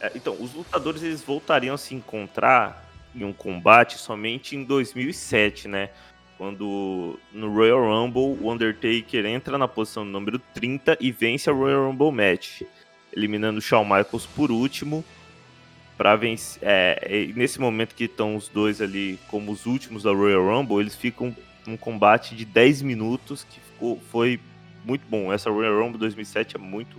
É, 0.01 0.11
então, 0.15 0.35
os 0.41 0.55
lutadores 0.55 1.03
eles 1.03 1.23
voltariam 1.23 1.75
a 1.75 1.79
se 1.79 1.95
encontrar 1.95 2.91
em 3.15 3.25
um 3.25 3.33
combate 3.33 3.99
somente 3.99 4.57
em 4.57 4.65
2007, 4.65 5.69
né? 5.69 5.91
Quando 6.39 7.19
no 7.33 7.53
Royal 7.53 7.81
Rumble 7.81 8.39
o 8.41 8.51
Undertaker 8.51 9.27
entra 9.27 9.59
na 9.59 9.69
posição 9.69 10.05
número 10.05 10.39
30 10.55 10.97
e 10.99 11.13
vence 11.13 11.51
a 11.51 11.53
Royal 11.53 11.91
Rumble 11.91 12.11
Match, 12.11 12.63
eliminando 13.15 13.59
o 13.59 13.63
Shawn 13.63 13.85
Michaels 13.85 14.25
por 14.35 14.51
último. 14.51 15.05
Para 15.99 16.17
vencer, 16.17 16.63
é, 16.63 17.31
nesse 17.37 17.61
momento 17.61 17.95
que 17.95 18.05
estão 18.05 18.37
os 18.37 18.49
dois 18.49 18.81
ali 18.81 19.19
como 19.29 19.53
os 19.53 19.67
últimos 19.67 20.05
da 20.05 20.13
Royal 20.13 20.43
Rumble, 20.43 20.81
eles 20.81 20.97
ficam 20.97 21.37
num 21.67 21.77
combate 21.77 22.35
de 22.35 22.47
10 22.47 22.81
minutos 22.81 23.45
que 23.45 23.61
ficou, 23.61 24.01
foi 24.11 24.41
muito 24.83 25.03
bom. 25.11 25.31
Essa 25.31 25.51
Royal 25.51 25.79
Rumble 25.79 25.99
2007 25.99 26.57
é 26.57 26.59
muito 26.59 26.99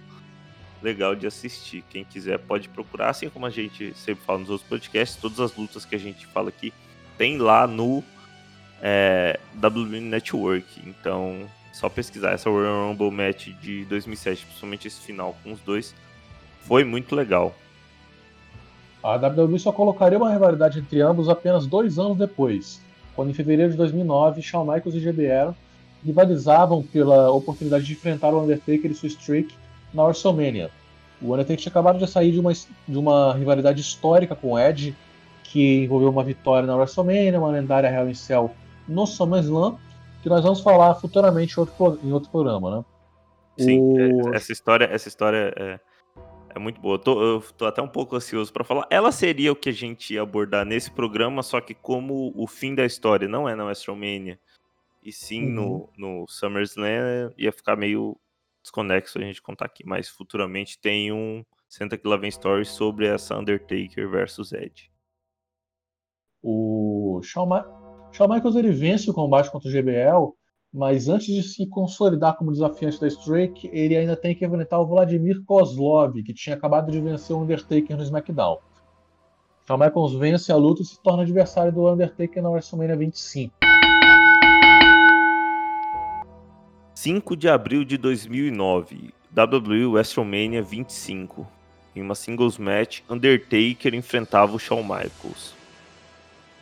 legal 0.82 1.16
de 1.16 1.28
assistir. 1.28 1.84
Quem 1.90 2.04
quiser 2.04 2.40
pode 2.40 2.70
procurar, 2.70 3.10
assim 3.10 3.30
como 3.30 3.46
a 3.46 3.50
gente 3.50 3.94
sempre 3.96 4.24
fala 4.26 4.40
nos 4.40 4.50
outros 4.50 4.68
podcasts, 4.68 5.20
todas 5.20 5.40
as 5.40 5.56
lutas 5.56 5.86
que 5.86 5.96
a 5.96 6.00
gente 6.00 6.26
fala 6.28 6.50
aqui 6.50 6.74
tem 7.18 7.38
lá 7.38 7.68
no 7.68 8.04
é, 8.82 9.40
WWE 9.56 10.00
Network. 10.00 10.66
Então, 10.86 11.48
só 11.72 11.88
pesquisar 11.88 12.32
essa 12.32 12.50
Royal 12.50 12.90
Rumble 12.90 13.12
match 13.12 13.50
de 13.62 13.86
2007, 13.86 14.46
principalmente 14.46 14.88
esse 14.88 15.00
final 15.02 15.36
com 15.44 15.52
os 15.52 15.60
dois, 15.62 15.94
foi 16.62 16.84
muito 16.84 17.16
legal. 17.16 17.56
A 19.04 19.16
WWE 19.16 19.58
só 19.58 19.72
colocaria 19.72 20.18
uma 20.18 20.32
rivalidade 20.32 20.80
entre 20.80 21.02
ambos 21.02 21.28
apenas 21.28 21.66
dois 21.66 21.98
anos 21.98 22.18
depois, 22.18 22.82
quando 23.16 23.32
em 23.32 23.34
fevereiro 23.34 23.72
de 23.72 23.78
2009 23.78 24.42
Shawn 24.42 24.66
Michaels 24.66 24.96
e 24.96 25.00
GBR 25.00 25.54
rivalizavam 26.04 26.84
pela 26.84 27.32
oportunidade 27.32 27.86
de 27.86 27.94
enfrentar 27.94 28.34
o 28.34 28.44
Undertaker 28.44 28.92
e 28.92 28.96
sua 28.96 29.08
streak 29.08 29.56
na 29.94 30.04
WrestleMania. 30.04 30.70
O 31.22 31.34
Undertaker 31.34 31.58
tinha 31.58 31.70
acabado 31.70 32.00
de 32.00 32.08
sair 32.08 32.32
de 32.32 32.40
uma, 32.40 32.52
de 32.52 32.98
uma 32.98 33.34
rivalidade 33.34 33.80
histórica 33.80 34.36
com 34.36 34.54
o 34.54 34.60
Edge, 34.60 34.96
que 35.44 35.84
envolveu 35.84 36.10
uma 36.10 36.24
vitória 36.24 36.66
na 36.66 36.76
WrestleMania, 36.76 37.40
uma 37.40 37.52
lendária 37.52 37.88
Hell 37.88 38.10
in 38.10 38.14
Cell 38.14 38.52
no 38.88 39.06
SummerSlam, 39.06 39.78
que 40.24 40.30
nós 40.30 40.44
vamos 40.44 40.62
falar 40.62 40.96
futuramente 40.96 41.56
em 41.56 41.60
outro, 41.60 42.00
em 42.04 42.12
outro 42.12 42.30
programa, 42.30 42.78
né? 42.78 42.86
Sim, 43.60 43.80
o... 43.80 44.34
É, 44.34 44.38
essa 44.38 44.52
história, 44.52 44.86
essa 44.86 45.08
história 45.08 45.54
é, 45.56 45.80
é 46.56 46.60
muito 46.60 46.80
boa. 46.80 46.96
Eu 46.96 47.00
tô, 47.00 47.22
eu 47.22 47.44
tô 47.58 47.66
até 47.66 47.82
um 47.82 47.88
pouco 47.88 48.16
ansioso 48.16 48.52
para 48.52 48.64
falar. 48.64 48.88
Ela 48.90 49.12
seria 49.12 49.52
o 49.52 49.56
que 49.56 49.70
a 49.70 49.74
gente 49.74 50.14
ia 50.14 50.22
abordar 50.22 50.66
nesse 50.66 50.90
programa, 50.90 51.44
só 51.44 51.60
que 51.62 51.74
como 51.74 52.32
o 52.36 52.48
fim 52.48 52.74
da 52.74 52.86
história 52.86 53.28
não 53.28 53.48
é 53.48 53.56
na 53.56 53.66
WrestleMania, 53.66 54.40
e 55.04 55.12
sim 55.12 55.46
uhum. 55.46 55.90
no, 55.98 56.20
no 56.20 56.26
SummerSlam, 56.28 57.32
ia 57.38 57.52
ficar 57.52 57.76
meio 57.76 58.18
desconexo 58.62 59.18
a 59.18 59.22
gente 59.22 59.42
contar 59.42 59.66
aqui, 59.66 59.86
mas 59.86 60.08
futuramente 60.08 60.80
tem 60.80 61.12
um 61.12 61.44
Senta 61.72 61.98
que 61.98 62.06
lá 62.06 62.18
vem 62.18 62.28
story 62.28 62.66
sobre 62.66 63.08
essa 63.08 63.38
Undertaker 63.38 64.10
versus 64.10 64.52
Edge. 64.52 64.92
O 66.44 67.22
Shawn, 67.24 67.46
Ma 67.46 67.66
Shawn 68.12 68.28
Michaels 68.28 68.58
ele 68.58 68.74
vence 68.74 69.10
o 69.10 69.14
combate 69.14 69.50
contra 69.50 69.70
o 69.70 69.72
GBL, 69.72 70.36
mas 70.74 71.08
antes 71.08 71.28
de 71.28 71.42
se 71.42 71.66
consolidar 71.70 72.36
como 72.36 72.52
desafiante 72.52 73.00
da 73.00 73.08
Streak, 73.08 73.70
ele 73.72 73.96
ainda 73.96 74.18
tem 74.18 74.36
que 74.36 74.46
enfrentar 74.46 74.82
o 74.82 74.86
Vladimir 74.86 75.42
Kozlov, 75.46 76.22
que 76.22 76.34
tinha 76.34 76.58
acabado 76.58 76.92
de 76.92 77.00
vencer 77.00 77.34
o 77.34 77.40
Undertaker 77.40 77.96
no 77.96 78.04
SmackDown. 78.04 78.58
Shawn 79.66 79.78
Michaels 79.78 80.16
vence 80.16 80.52
a 80.52 80.58
luta 80.58 80.82
e 80.82 80.86
se 80.86 81.02
torna 81.02 81.24
adversário 81.24 81.72
do 81.72 81.90
Undertaker 81.90 82.44
na 82.44 82.50
WrestleMania 82.50 82.98
25. 82.98 83.61
5 87.02 87.36
de 87.36 87.50
abril 87.50 87.84
de 87.84 87.98
2009, 87.98 89.12
WWE 89.36 89.88
WrestleMania 89.88 90.62
25. 90.62 91.48
Em 91.96 92.02
uma 92.04 92.14
singles 92.14 92.60
match, 92.60 93.00
Undertaker 93.10 93.96
enfrentava 93.96 94.56
o 94.56 94.60
Shawn 94.60 94.84
Michaels. 94.84 95.56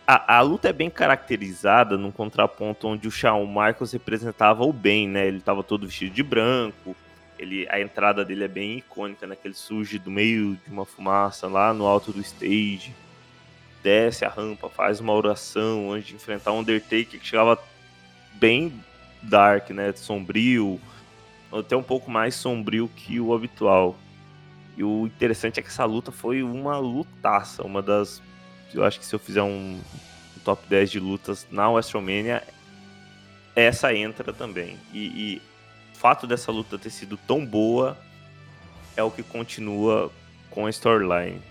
A, 0.08 0.38
a, 0.38 0.41
luta 0.41 0.69
é 0.69 0.72
bem 0.72 0.89
caracterizada 0.89 1.98
num 1.98 2.10
contraponto 2.10 2.88
onde 2.88 3.05
o 3.05 3.12
Shawn 3.12 3.46
Michaels 3.48 3.91
representava 3.91 4.63
o 4.63 4.72
bem, 4.72 5.10
né? 5.10 5.27
Ele 5.27 5.39
estava 5.39 5.62
todo 5.62 5.86
vestido 5.86 6.15
de 6.15 6.24
branco, 6.24 6.96
ele, 7.38 7.67
a 7.69 7.81
entrada 7.81 8.24
dele 8.24 8.46
é 8.46 8.48
bem 8.48 8.77
icônica, 8.77 9.27
né? 9.27 9.36
Que 9.36 9.46
ele 9.46 9.55
surge 9.55 10.00
do 10.00 10.10
meio 10.10 10.58
de 10.65 10.72
uma 10.72 10.86
fumaça 10.86 11.50
lá 11.50 11.74
no 11.74 11.86
alto 11.86 12.13
do 12.13 12.22
stage, 12.22 12.96
desce 13.84 14.24
a 14.24 14.29
rampa, 14.29 14.69
faz 14.69 15.01
uma 15.01 15.12
oração 15.12 15.91
antes 15.91 16.08
de 16.08 16.15
enfrentar 16.15 16.53
o 16.53 16.60
Undertaker, 16.60 17.19
que 17.19 17.27
chegava 17.27 17.62
bem 18.36 18.72
dark, 19.22 19.70
né? 19.72 19.92
Sombrio, 19.94 20.80
até 21.52 21.76
um 21.76 21.84
pouco 21.84 22.10
mais 22.10 22.36
sombrio 22.36 22.90
que 22.96 23.20
o 23.20 23.34
habitual. 23.34 23.98
E 24.78 24.84
o 24.84 25.06
interessante 25.06 25.60
é 25.60 25.64
que 25.64 25.70
essa 25.70 25.86
luta 25.86 26.12
foi 26.12 26.42
uma 26.42 26.78
lutaça, 26.78 27.64
uma 27.64 27.82
das. 27.82 28.22
Eu 28.74 28.84
acho 28.86 29.00
que 29.00 29.06
se 29.06 29.14
eu 29.14 29.20
fizer 29.20 29.42
um, 29.42 29.80
um 30.38 30.40
top 30.44 30.64
10 30.70 30.92
de 30.92 31.00
lutas 31.00 31.48
na 31.52 31.70
WrestleMania, 31.70 32.44
essa 33.56 33.94
entra 33.94 34.32
também. 34.32 34.78
E, 34.94 35.08
e 35.08 35.42
o 35.94 35.98
fato 35.98 36.26
dessa 36.26 36.52
luta 36.52 36.78
ter 36.78 36.92
sido 36.92 37.18
tão 37.18 37.46
boa 37.46 37.98
é 38.96 39.04
o 39.04 39.12
que 39.12 39.24
continua 39.24 40.12
com 40.50 40.66
a 40.66 40.70
storyline. 40.70 41.42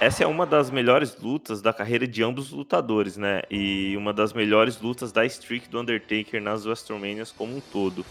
Essa 0.00 0.24
é 0.24 0.26
uma 0.26 0.46
das 0.46 0.70
melhores 0.70 1.14
lutas 1.20 1.60
da 1.60 1.74
carreira 1.74 2.08
de 2.08 2.22
ambos 2.22 2.46
os 2.46 2.52
lutadores, 2.52 3.18
né? 3.18 3.42
E 3.50 3.94
uma 3.98 4.14
das 4.14 4.32
melhores 4.32 4.80
lutas 4.80 5.12
da 5.12 5.26
streak 5.26 5.68
do 5.68 5.78
Undertaker 5.78 6.40
nas 6.40 6.64
WrestleManias 6.64 7.30
como 7.30 7.58
um 7.58 7.60
todo. 7.60 8.04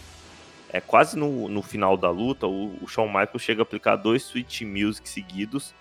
É 0.72 0.80
quase 0.80 1.18
no, 1.18 1.48
no 1.48 1.62
final 1.62 1.96
da 1.96 2.08
luta, 2.08 2.46
o, 2.46 2.78
o 2.80 2.86
Shawn 2.86 3.08
Michaels 3.08 3.42
chega 3.42 3.62
a 3.62 3.64
aplicar 3.64 3.96
dois 3.96 4.22
Sweet 4.22 4.64
Music 4.64 5.08
seguidos 5.08 5.74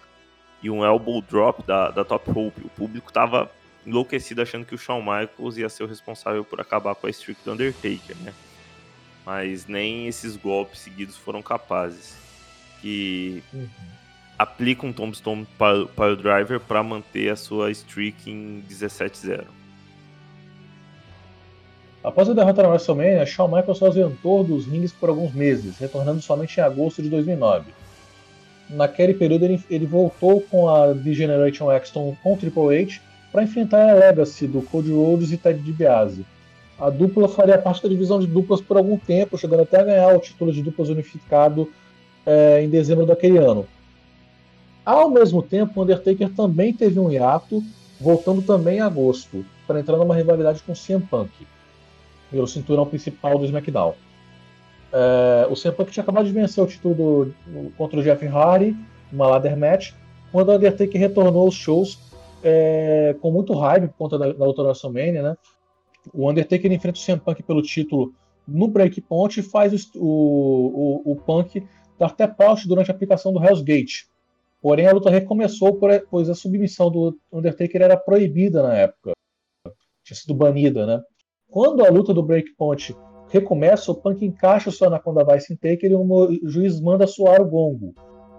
e 0.64 0.70
um 0.72 0.84
elbow 0.84 1.22
drop 1.22 1.62
da, 1.62 1.92
da 1.92 2.04
Top 2.04 2.28
Rope. 2.32 2.66
O 2.66 2.70
público 2.70 3.14
tava 3.14 3.52
enlouquecido 3.86 4.42
achando 4.42 4.66
que 4.66 4.74
o 4.74 4.80
Shawn 4.80 5.02
Michaels 5.02 5.58
ia 5.58 5.70
ser 5.70 5.84
o 5.84 5.88
responsável 5.88 6.44
por 6.44 6.60
acabar 6.60 6.96
com 6.96 7.06
a 7.06 7.10
streak 7.12 7.40
do 7.46 7.52
Undertaker, 7.52 8.18
né? 8.22 8.34
Mas 9.24 9.68
nem 9.68 10.08
esses 10.08 10.36
golpes 10.36 10.80
seguidos 10.80 11.16
foram 11.16 11.44
capazes. 11.44 12.18
Que 12.82 13.44
uhum 13.54 13.99
aplica 14.40 14.88
um 14.88 14.94
Tombstone 14.94 15.46
Pile 15.58 16.16
Driver 16.16 16.62
para 16.62 16.82
manter 16.82 17.30
a 17.30 17.36
sua 17.36 17.70
streak 17.72 18.32
em 18.32 18.64
17-0. 18.70 19.44
Após 22.02 22.30
a 22.30 22.34
derrota 22.34 22.64
na 22.64 22.70
WrestleMania, 22.70 23.26
Shawn 23.26 23.50
Michaels 23.50 23.78
se 23.78 23.84
ausentou 23.84 24.42
dos 24.42 24.66
rings 24.66 24.94
por 24.94 25.10
alguns 25.10 25.34
meses, 25.34 25.78
retornando 25.78 26.22
somente 26.22 26.58
em 26.58 26.64
agosto 26.64 27.02
de 27.02 27.10
2009. 27.10 27.74
naquele 28.70 29.14
período 29.14 29.44
ele, 29.44 29.62
ele 29.70 29.86
voltou 29.86 30.40
com 30.40 30.70
a 30.70 30.94
D-Generation 30.94 31.70
X 31.72 31.92
com 31.92 32.38
Triple 32.38 32.82
H 32.82 33.02
para 33.34 33.44
enfrentar 33.44 33.90
a 33.90 33.94
Legacy 33.94 34.48
do 34.48 34.62
Cody 34.62 34.92
Rhodes 34.92 35.34
e 35.34 35.38
Ted 35.38 35.60
DiBiase. 35.60 36.26
A 36.80 36.90
dupla 36.90 37.28
faria 37.28 37.58
parte 37.58 37.84
da 37.84 37.90
divisão 37.90 38.20
de 38.22 38.28
duplas 38.28 38.62
por 38.62 38.78
algum 38.78 38.98
tempo, 38.98 39.38
chegando 39.38 39.64
até 39.64 39.82
a 39.82 39.84
ganhar 39.84 40.16
o 40.16 40.20
título 40.20 40.54
de 40.54 40.64
duplas 40.64 40.88
unificado 40.88 41.70
é, 42.26 42.64
em 42.64 42.70
dezembro 42.70 43.06
daquele 43.06 43.38
ano. 43.38 43.68
Ao 44.90 45.08
mesmo 45.08 45.44
tempo, 45.44 45.80
o 45.80 45.84
Undertaker 45.84 46.34
também 46.34 46.74
teve 46.74 47.00
um 47.00 47.12
hiato, 47.12 47.64
voltando 48.02 48.42
também 48.42 48.78
em 48.78 48.82
agosto, 48.82 49.46
para 49.68 49.80
entrar 49.80 49.98
numa 49.98 50.16
rivalidade 50.16 50.64
com 50.64 50.72
o 50.72 50.76
CM 50.76 51.06
Punk, 51.06 51.30
pelo 52.32 52.48
cinturão 52.48 52.88
principal 52.88 53.38
do 53.38 53.46
SmackDown. 53.46 53.94
É, 54.92 55.48
o 55.48 55.54
CM 55.54 55.76
Punk 55.76 55.92
tinha 55.92 56.02
acabado 56.02 56.26
de 56.26 56.32
vencer 56.32 56.64
o 56.64 56.66
título 56.66 56.96
do, 56.96 57.72
contra 57.78 58.00
o 58.00 58.02
Jeff 58.02 58.26
Hardy, 58.26 58.76
uma 59.14 59.28
ladder 59.28 59.56
match, 59.56 59.92
quando 60.32 60.50
o 60.50 60.56
Undertaker 60.56 61.00
retornou 61.00 61.44
aos 61.44 61.54
shows 61.54 62.00
é, 62.44 63.16
com 63.22 63.30
muito 63.30 63.54
hype 63.54 63.90
por 63.90 63.96
conta 63.96 64.18
da, 64.18 64.34
da 64.34 64.44
luta 64.44 64.64
da 64.64 64.70
WrestleMania, 64.70 65.22
né? 65.22 65.38
O 66.12 66.28
Undertaker 66.28 66.72
enfrenta 66.72 66.98
o 66.98 67.06
CM 67.06 67.20
Punk 67.20 67.44
pelo 67.44 67.62
título 67.62 68.12
no 68.48 68.68
Breakpoint 68.68 69.40
e 69.40 69.44
faz 69.44 69.72
o, 69.94 70.00
o, 70.00 71.12
o 71.12 71.16
Punk 71.16 71.64
dar 72.00 72.10
tap 72.10 72.42
out 72.42 72.68
durante 72.68 72.90
a 72.90 72.94
aplicação 72.96 73.32
do 73.32 73.40
Hell's 73.40 73.62
Gate. 73.62 74.10
Porém, 74.62 74.88
a 74.88 74.92
luta 74.92 75.10
recomeçou, 75.10 75.80
pois 76.10 76.30
a 76.30 76.36
submissão 76.36 76.92
do 76.92 77.18
Undertaker 77.32 77.82
era 77.82 77.96
proibida 77.96 78.62
na 78.62 78.76
época. 78.76 79.14
Tinha 80.04 80.18
sido 80.18 80.34
banida, 80.34 80.86
né? 80.86 81.02
Quando 81.50 81.84
a 81.86 81.90
luta 81.90 82.14
do 82.14 82.22
Breakpoint 82.22 82.96
recomeça, 83.30 83.92
o 83.92 83.96
Punk 83.96 84.26
encaixa 84.26 84.72
seu 84.72 84.88
Anaconda 84.88 85.24
Vice 85.24 85.56
Taker 85.56 85.92
e 85.92 85.96
o 85.96 86.40
juiz 86.44 86.82
manda 86.82 87.08
soar 87.08 87.42
o 87.42 87.46
gongo, 87.46 87.94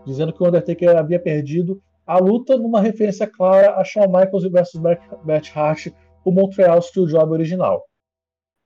dizendo 0.05 0.33
que 0.33 0.43
o 0.43 0.47
Undertaker 0.47 0.97
havia 0.97 1.19
perdido 1.19 1.81
a 2.07 2.19
luta 2.19 2.57
numa 2.57 2.81
referência 2.81 3.27
clara 3.27 3.77
a 3.77 3.85
Shawn 3.85 4.09
Michaels 4.09 4.45
versus 4.51 4.81
Bret 5.25 5.53
Hart, 5.55 5.89
o 6.25 6.33
Montreal 6.33 6.83
Steel 6.83 7.07
Job 7.07 7.33
original. 7.33 7.85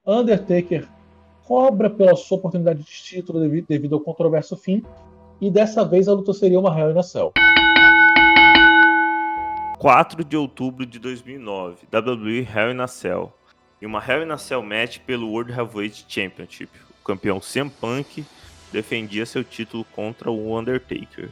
Undertaker 0.06 0.88
cobra 1.46 1.90
pela 1.90 2.16
sua 2.16 2.38
oportunidade 2.38 2.82
de 2.82 2.90
título 2.90 3.38
devido 3.68 3.94
ao 3.94 4.00
controverso 4.00 4.56
fim, 4.56 4.82
e 5.40 5.50
dessa 5.50 5.84
vez 5.84 6.08
a 6.08 6.14
luta 6.14 6.32
seria 6.32 6.58
uma 6.58 6.78
Hell 6.78 6.92
in 6.92 6.99
a 6.99 7.02
Cell. 7.02 7.32
4 9.78 10.25
de 10.25 10.37
outubro 10.37 10.87
de 10.87 10.99
2009, 10.99 11.87
WWE 11.93 12.40
Hell 12.40 12.73
in 12.73 12.81
a 12.81 12.87
Cell. 12.87 13.33
E 13.81 13.87
uma 13.87 14.02
Hell 14.02 14.23
in 14.23 14.31
a 14.31 14.38
Cell 14.38 14.62
match 14.62 14.99
pelo 15.00 15.28
World 15.28 15.52
Heavyweight 15.52 16.07
Championship. 16.09 16.71
O 17.00 17.04
campeão 17.04 17.40
CM 17.40 17.71
Punk 17.71 18.25
defendia 18.73 19.26
seu 19.26 19.45
título 19.45 19.85
contra 19.85 20.31
o 20.31 20.59
Undertaker. 20.59 21.28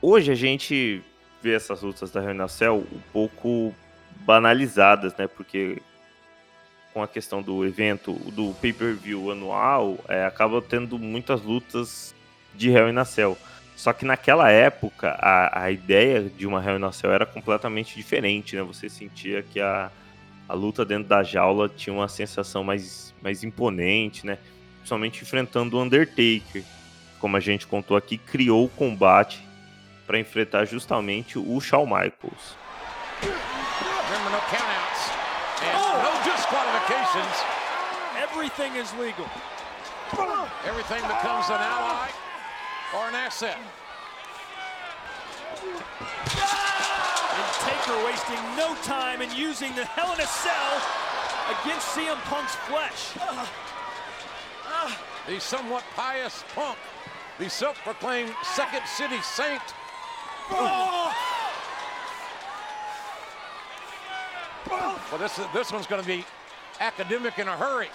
Hoje 0.00 0.32
a 0.32 0.34
gente 0.34 1.02
vê 1.42 1.54
essas 1.54 1.82
lutas 1.82 2.10
da 2.10 2.22
Hell 2.22 2.34
in 2.34 2.40
a 2.40 2.48
Cell 2.48 2.86
um 2.90 3.00
pouco 3.12 3.74
banalizadas, 4.24 5.14
né? 5.16 5.26
Porque 5.26 5.82
com 6.92 7.02
a 7.02 7.08
questão 7.08 7.42
do 7.42 7.64
evento, 7.64 8.14
do 8.32 8.54
pay-per-view 8.54 9.30
anual, 9.30 9.98
é, 10.08 10.24
acaba 10.24 10.60
tendo 10.62 10.98
muitas 10.98 11.42
lutas 11.42 12.14
de 12.54 12.70
Hell 12.70 12.88
in 12.88 12.98
a 12.98 13.04
Cell. 13.04 13.36
Só 13.80 13.94
que 13.94 14.04
naquela 14.04 14.50
época, 14.50 15.16
a, 15.18 15.62
a 15.62 15.70
ideia 15.70 16.20
de 16.20 16.46
uma 16.46 16.62
Hell 16.62 16.76
in 16.76 16.84
a 16.84 16.92
Cell 16.92 17.14
era 17.14 17.24
completamente 17.24 17.96
diferente, 17.96 18.54
né? 18.54 18.60
Você 18.60 18.90
sentia 18.90 19.42
que 19.42 19.58
a, 19.58 19.90
a 20.46 20.52
luta 20.52 20.84
dentro 20.84 21.08
da 21.08 21.22
jaula 21.22 21.66
tinha 21.66 21.94
uma 21.94 22.06
sensação 22.06 22.62
mais, 22.62 23.14
mais 23.22 23.42
imponente, 23.42 24.26
né? 24.26 24.36
Principalmente 24.76 25.22
enfrentando 25.22 25.78
o 25.78 25.82
Undertaker. 25.82 26.62
Como 27.18 27.38
a 27.38 27.40
gente 27.40 27.66
contou 27.66 27.96
aqui, 27.96 28.18
criou 28.18 28.66
o 28.66 28.68
combate 28.68 29.42
para 30.06 30.18
enfrentar 30.18 30.66
justamente 30.66 31.38
o 31.38 31.58
Shawn 31.58 31.86
Michaels. 31.86 32.54
Everything 38.20 38.78
is 38.78 38.92
legal. 39.00 39.26
Everything 40.66 41.00
becomes 41.08 41.48
an 41.48 41.56
ally 41.56 42.10
or 42.94 43.08
an 43.08 43.14
asset. 43.14 43.56
And 45.50 47.46
Taker 47.64 48.04
wasting 48.04 48.38
no 48.56 48.74
time 48.82 49.22
in 49.22 49.30
using 49.34 49.74
the 49.74 49.84
Hell 49.84 50.12
in 50.14 50.20
a 50.20 50.26
Cell 50.26 50.80
against 51.62 51.88
CM 51.88 52.16
Punk's 52.24 52.54
flesh. 52.68 53.14
The 55.26 55.40
somewhat 55.40 55.84
pious 55.94 56.44
Punk, 56.54 56.78
the 57.38 57.50
self-proclaimed 57.50 58.34
Second 58.42 58.86
City 58.86 59.20
Saint. 59.22 59.62
Well, 64.70 65.18
this, 65.18 65.40
this 65.52 65.72
one's 65.72 65.86
going 65.86 66.02
to 66.02 66.06
be 66.06 66.24
academic 66.78 67.38
in 67.38 67.48
a 67.48 67.56
hurry. 67.56 67.88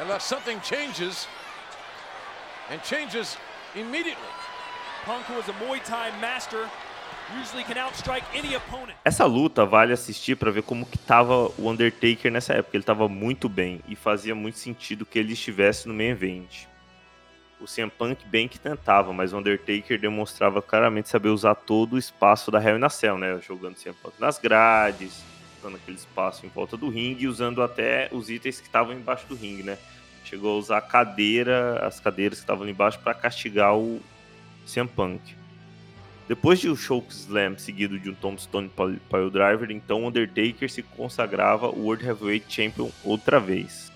Unless 0.00 0.24
something 0.24 0.60
changes, 0.60 1.26
and 2.70 2.82
changes 2.82 3.36
immediately. 3.74 4.22
Punk 5.04 5.28
was 5.30 5.48
a 5.48 5.52
Muay 5.64 5.80
Thai 5.80 6.12
master, 6.20 6.68
usually 7.40 7.64
can 7.64 7.76
outstrike 7.76 8.24
any 8.38 8.54
opponent. 8.54 8.96
Essa 9.04 9.26
luta 9.26 9.66
vale 9.66 9.92
assistir 9.92 10.36
para 10.36 10.52
ver 10.52 10.62
como 10.62 10.86
que 10.86 10.96
tava 10.96 11.50
o 11.58 11.68
Undertaker 11.68 12.30
nessa 12.30 12.52
época. 12.54 12.76
Ele 12.76 12.84
tava 12.84 13.08
muito 13.08 13.48
bem 13.48 13.80
e 13.88 13.96
fazia 13.96 14.32
muito 14.32 14.58
sentido 14.58 15.04
que 15.04 15.18
ele 15.18 15.32
estivesse 15.32 15.88
no 15.88 15.94
main 15.94 16.10
event. 16.10 16.66
O 17.60 17.64
CM 17.64 17.90
Punk 17.90 18.24
bem 18.26 18.46
que 18.46 18.60
tentava, 18.60 19.12
mas 19.12 19.32
o 19.32 19.38
Undertaker 19.38 19.98
demonstrava 19.98 20.62
claramente 20.62 21.08
saber 21.08 21.30
usar 21.30 21.56
todo 21.56 21.94
o 21.94 21.98
espaço 21.98 22.52
da 22.52 22.62
Hell 22.62 22.78
in 22.78 22.84
a 22.84 22.88
Cell, 22.88 23.18
né? 23.18 23.40
Jogando 23.40 23.74
CM 23.74 23.96
Punk 24.00 24.14
nas 24.20 24.38
grades, 24.38 25.20
usando 25.58 25.76
aquele 25.76 25.96
espaço 25.96 26.46
em 26.46 26.48
volta 26.48 26.76
do 26.76 26.88
ringue 26.88 27.26
usando 27.26 27.60
até 27.60 28.08
os 28.12 28.30
itens 28.30 28.60
que 28.60 28.66
estavam 28.68 28.92
embaixo 28.92 29.26
do 29.26 29.34
ringue, 29.34 29.64
né? 29.64 29.78
Chegou 30.24 30.54
a 30.54 30.58
usar 30.58 30.78
a 30.78 30.80
cadeira, 30.80 31.84
as 31.84 31.98
cadeiras 31.98 32.38
que 32.38 32.44
estavam 32.44 32.68
embaixo 32.68 33.00
para 33.00 33.14
castigar 33.14 33.76
o 33.76 34.00
CM 34.66 34.88
Punk. 34.88 35.20
Depois 36.28 36.60
de 36.60 36.70
um 36.70 36.76
choke 36.76 37.12
slam 37.12 37.58
seguido 37.58 37.98
de 37.98 38.08
um 38.08 38.14
Tombstone 38.14 38.70
Pile 38.70 39.30
Driver, 39.30 39.70
então 39.70 40.06
Undertaker 40.06 40.70
se 40.70 40.82
consagrava 40.82 41.68
o 41.68 41.84
World 41.84 42.06
Heavyweight 42.06 42.46
Champion 42.48 42.88
outra 43.04 43.38
vez. 43.38 43.92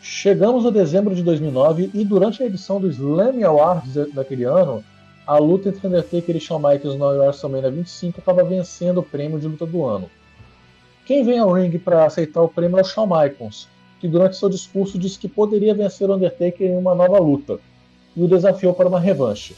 Chegamos 0.00 0.64
a 0.64 0.70
dezembro 0.70 1.14
de 1.14 1.22
2009 1.22 1.90
e 1.92 2.04
durante 2.04 2.42
a 2.42 2.46
edição 2.46 2.80
do 2.80 2.88
Slam 2.88 3.44
Awards 3.44 3.92
daquele 4.14 4.44
ano, 4.44 4.84
a 5.26 5.36
luta 5.36 5.68
entre 5.68 5.84
Undertaker 5.84 6.36
e 6.36 6.40
Shawn 6.40 6.58
Michaels 6.58 6.96
na 6.96 7.06
WrestleMania 7.06 7.70
25 7.70 8.20
estava 8.20 8.44
vencendo 8.44 8.98
o 8.98 9.02
prêmio 9.02 9.40
de 9.40 9.48
luta 9.48 9.66
do 9.66 9.84
ano. 9.84 10.08
Quem 11.04 11.24
vem 11.24 11.40
ao 11.40 11.52
ringue 11.52 11.78
para 11.78 12.04
aceitar 12.06 12.40
o 12.40 12.48
prêmio 12.48 12.78
é 12.78 12.82
o 12.82 12.84
Shawn 12.84 13.08
Michaels, 13.08 13.68
que 14.00 14.06
durante 14.06 14.36
seu 14.36 14.48
discurso 14.48 14.96
disse 14.96 15.18
que 15.18 15.28
poderia 15.28 15.74
vencer 15.74 16.08
o 16.08 16.14
Undertaker 16.14 16.70
em 16.70 16.76
uma 16.76 16.94
nova 16.94 17.18
luta, 17.18 17.58
e 18.16 18.22
o 18.22 18.28
desafiou 18.28 18.72
para 18.72 18.88
uma 18.88 18.98
revanche. 18.98 19.54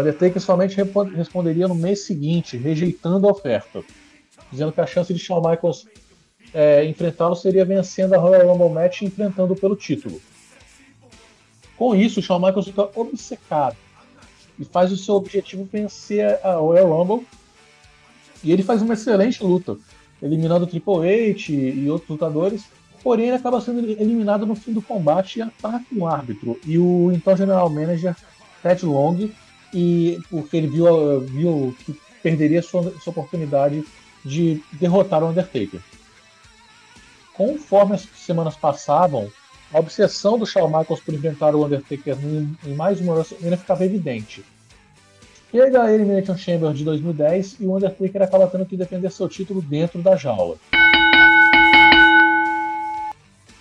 O 0.00 0.02
Undertaker 0.02 0.40
somente 0.40 0.76
responderia 1.14 1.68
no 1.68 1.74
mês 1.74 2.06
seguinte, 2.06 2.56
rejeitando 2.56 3.28
a 3.28 3.30
oferta, 3.30 3.84
dizendo 4.50 4.72
que 4.72 4.80
a 4.80 4.86
chance 4.86 5.12
de 5.12 5.18
Shawn 5.18 5.42
Michaels 5.46 5.86
é, 6.54 6.86
enfrentá-lo 6.86 7.36
seria 7.36 7.66
vencendo 7.66 8.14
a 8.14 8.18
Royal 8.18 8.50
Rumble 8.50 8.70
Match 8.70 9.02
e 9.02 9.04
enfrentando 9.04 9.54
pelo 9.54 9.76
título. 9.76 10.18
Com 11.76 11.94
isso, 11.94 12.22
Shawn 12.22 12.38
Michaels 12.38 12.66
fica 12.66 12.88
obcecado 12.94 13.76
e 14.58 14.64
faz 14.64 14.90
o 14.90 14.96
seu 14.96 15.16
objetivo 15.16 15.68
vencer 15.70 16.40
a 16.42 16.54
Royal 16.54 16.88
Rumble. 16.88 17.26
E 18.42 18.52
ele 18.52 18.62
faz 18.62 18.80
uma 18.80 18.94
excelente 18.94 19.44
luta, 19.44 19.76
eliminando 20.22 20.64
o 20.64 20.66
Triple 20.66 21.30
H 21.30 21.52
e 21.52 21.90
outros 21.90 22.08
lutadores. 22.08 22.64
Porém, 23.02 23.26
ele 23.26 23.36
acaba 23.36 23.60
sendo 23.60 23.80
eliminado 23.80 24.46
no 24.46 24.54
fim 24.54 24.72
do 24.72 24.80
combate 24.80 25.40
e 25.40 25.42
ataca 25.42 25.84
o 25.94 26.06
árbitro. 26.06 26.58
E 26.66 26.78
o 26.78 27.12
então 27.12 27.36
General 27.36 27.68
Manager 27.68 28.16
Ted 28.62 28.84
Long, 28.84 29.30
e 29.72 30.20
porque 30.30 30.56
ele 30.56 30.66
viu, 30.66 31.20
viu 31.20 31.76
que 31.84 31.98
perderia 32.22 32.62
sua, 32.62 32.92
sua 33.00 33.10
oportunidade 33.10 33.84
de 34.24 34.62
derrotar 34.72 35.22
o 35.22 35.28
Undertaker. 35.28 35.80
Conforme 37.34 37.94
as 37.94 38.02
semanas 38.02 38.56
passavam, 38.56 39.30
a 39.72 39.78
obsessão 39.78 40.38
do 40.38 40.44
Shawn 40.44 40.66
Michaels 40.66 41.00
por 41.00 41.14
enfrentar 41.14 41.54
o 41.54 41.64
Undertaker 41.64 42.16
em, 42.22 42.56
em 42.66 42.74
mais 42.74 43.00
uma 43.00 43.14
WrestleMania 43.14 43.56
ficava 43.56 43.84
evidente. 43.84 44.44
Chega 45.50 45.82
a 45.82 45.92
Elimination 45.92 46.36
Chamber 46.36 46.72
de 46.72 46.84
2010 46.84 47.56
e 47.60 47.66
o 47.66 47.74
Undertaker 47.74 48.22
acaba 48.22 48.46
tendo 48.46 48.66
que 48.66 48.76
defender 48.76 49.10
seu 49.10 49.28
título 49.28 49.62
dentro 49.62 50.00
da 50.02 50.16
jaula. 50.16 50.56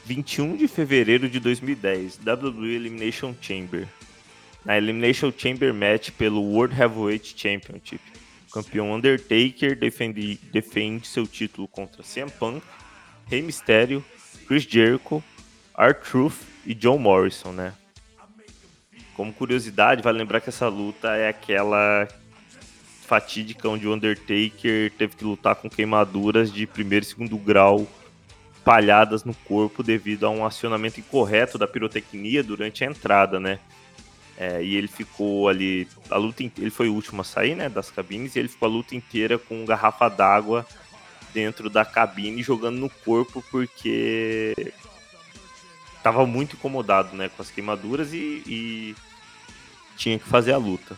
21 0.05 0.57
de 0.57 0.67
fevereiro 0.67 1.29
de 1.29 1.39
2010, 1.39 2.19
WWE 2.25 2.75
Elimination 2.75 3.33
Chamber. 3.39 3.87
Na 4.69 4.77
Elimination 4.77 5.33
Chamber 5.35 5.73
Match 5.73 6.11
pelo 6.11 6.43
World 6.43 6.79
Heavyweight 6.79 7.33
Championship, 7.35 7.99
o 8.47 8.51
campeão 8.51 8.93
Undertaker 8.93 9.75
defende, 9.75 10.39
defende 10.53 11.07
seu 11.07 11.25
título 11.25 11.67
contra 11.67 12.03
CM 12.03 12.29
Punk, 12.29 12.63
Rey 13.25 13.41
Mysterio, 13.41 14.05
Chris 14.47 14.65
Jericho, 14.65 15.23
R-Truth 15.75 16.35
e 16.67 16.75
John 16.75 16.99
Morrison, 16.99 17.51
né? 17.51 17.73
Como 19.15 19.33
curiosidade, 19.33 20.03
vale 20.03 20.19
lembrar 20.19 20.39
que 20.39 20.49
essa 20.49 20.67
luta 20.67 21.15
é 21.15 21.29
aquela 21.29 22.07
fatídica 23.07 23.67
onde 23.67 23.87
o 23.87 23.93
Undertaker 23.95 24.91
teve 24.95 25.15
que 25.15 25.23
lutar 25.23 25.55
com 25.55 25.67
queimaduras 25.67 26.53
de 26.53 26.67
primeiro 26.67 27.03
e 27.03 27.09
segundo 27.09 27.39
grau 27.39 27.87
espalhadas 28.55 29.23
no 29.23 29.33
corpo 29.33 29.81
devido 29.81 30.27
a 30.27 30.29
um 30.29 30.45
acionamento 30.45 30.99
incorreto 30.99 31.57
da 31.57 31.67
pirotecnia 31.67 32.43
durante 32.43 32.83
a 32.83 32.87
entrada, 32.87 33.39
né? 33.39 33.57
É, 34.39 34.63
e 34.63 34.77
ele 34.77 34.87
ficou 34.87 35.49
ali, 35.49 35.85
a 36.09 36.15
luta 36.15 36.41
ele 36.41 36.69
foi 36.69 36.87
o 36.87 36.93
último 36.93 37.19
a 37.19 37.25
sair, 37.25 37.55
né, 37.55 37.67
das 37.67 37.91
cabines, 37.91 38.35
e 38.35 38.39
ele 38.39 38.47
ficou 38.47 38.69
a 38.69 38.71
luta 38.71 38.95
inteira 38.95 39.37
com 39.37 39.65
garrafa 39.65 40.07
d'água 40.07 40.65
dentro 41.33 41.69
da 41.69 41.83
cabine 41.83 42.41
jogando 42.41 42.77
no 42.77 42.89
corpo 42.89 43.43
porque 43.51 44.55
estava 45.97 46.25
muito 46.25 46.55
incomodado, 46.55 47.17
né, 47.17 47.27
com 47.27 47.41
as 47.41 47.51
queimaduras 47.51 48.13
e, 48.13 48.41
e, 48.47 48.95
tinha 49.97 50.17
que 50.17 50.25
fazer 50.25 50.53
a 50.53 50.57
luta. 50.57 50.97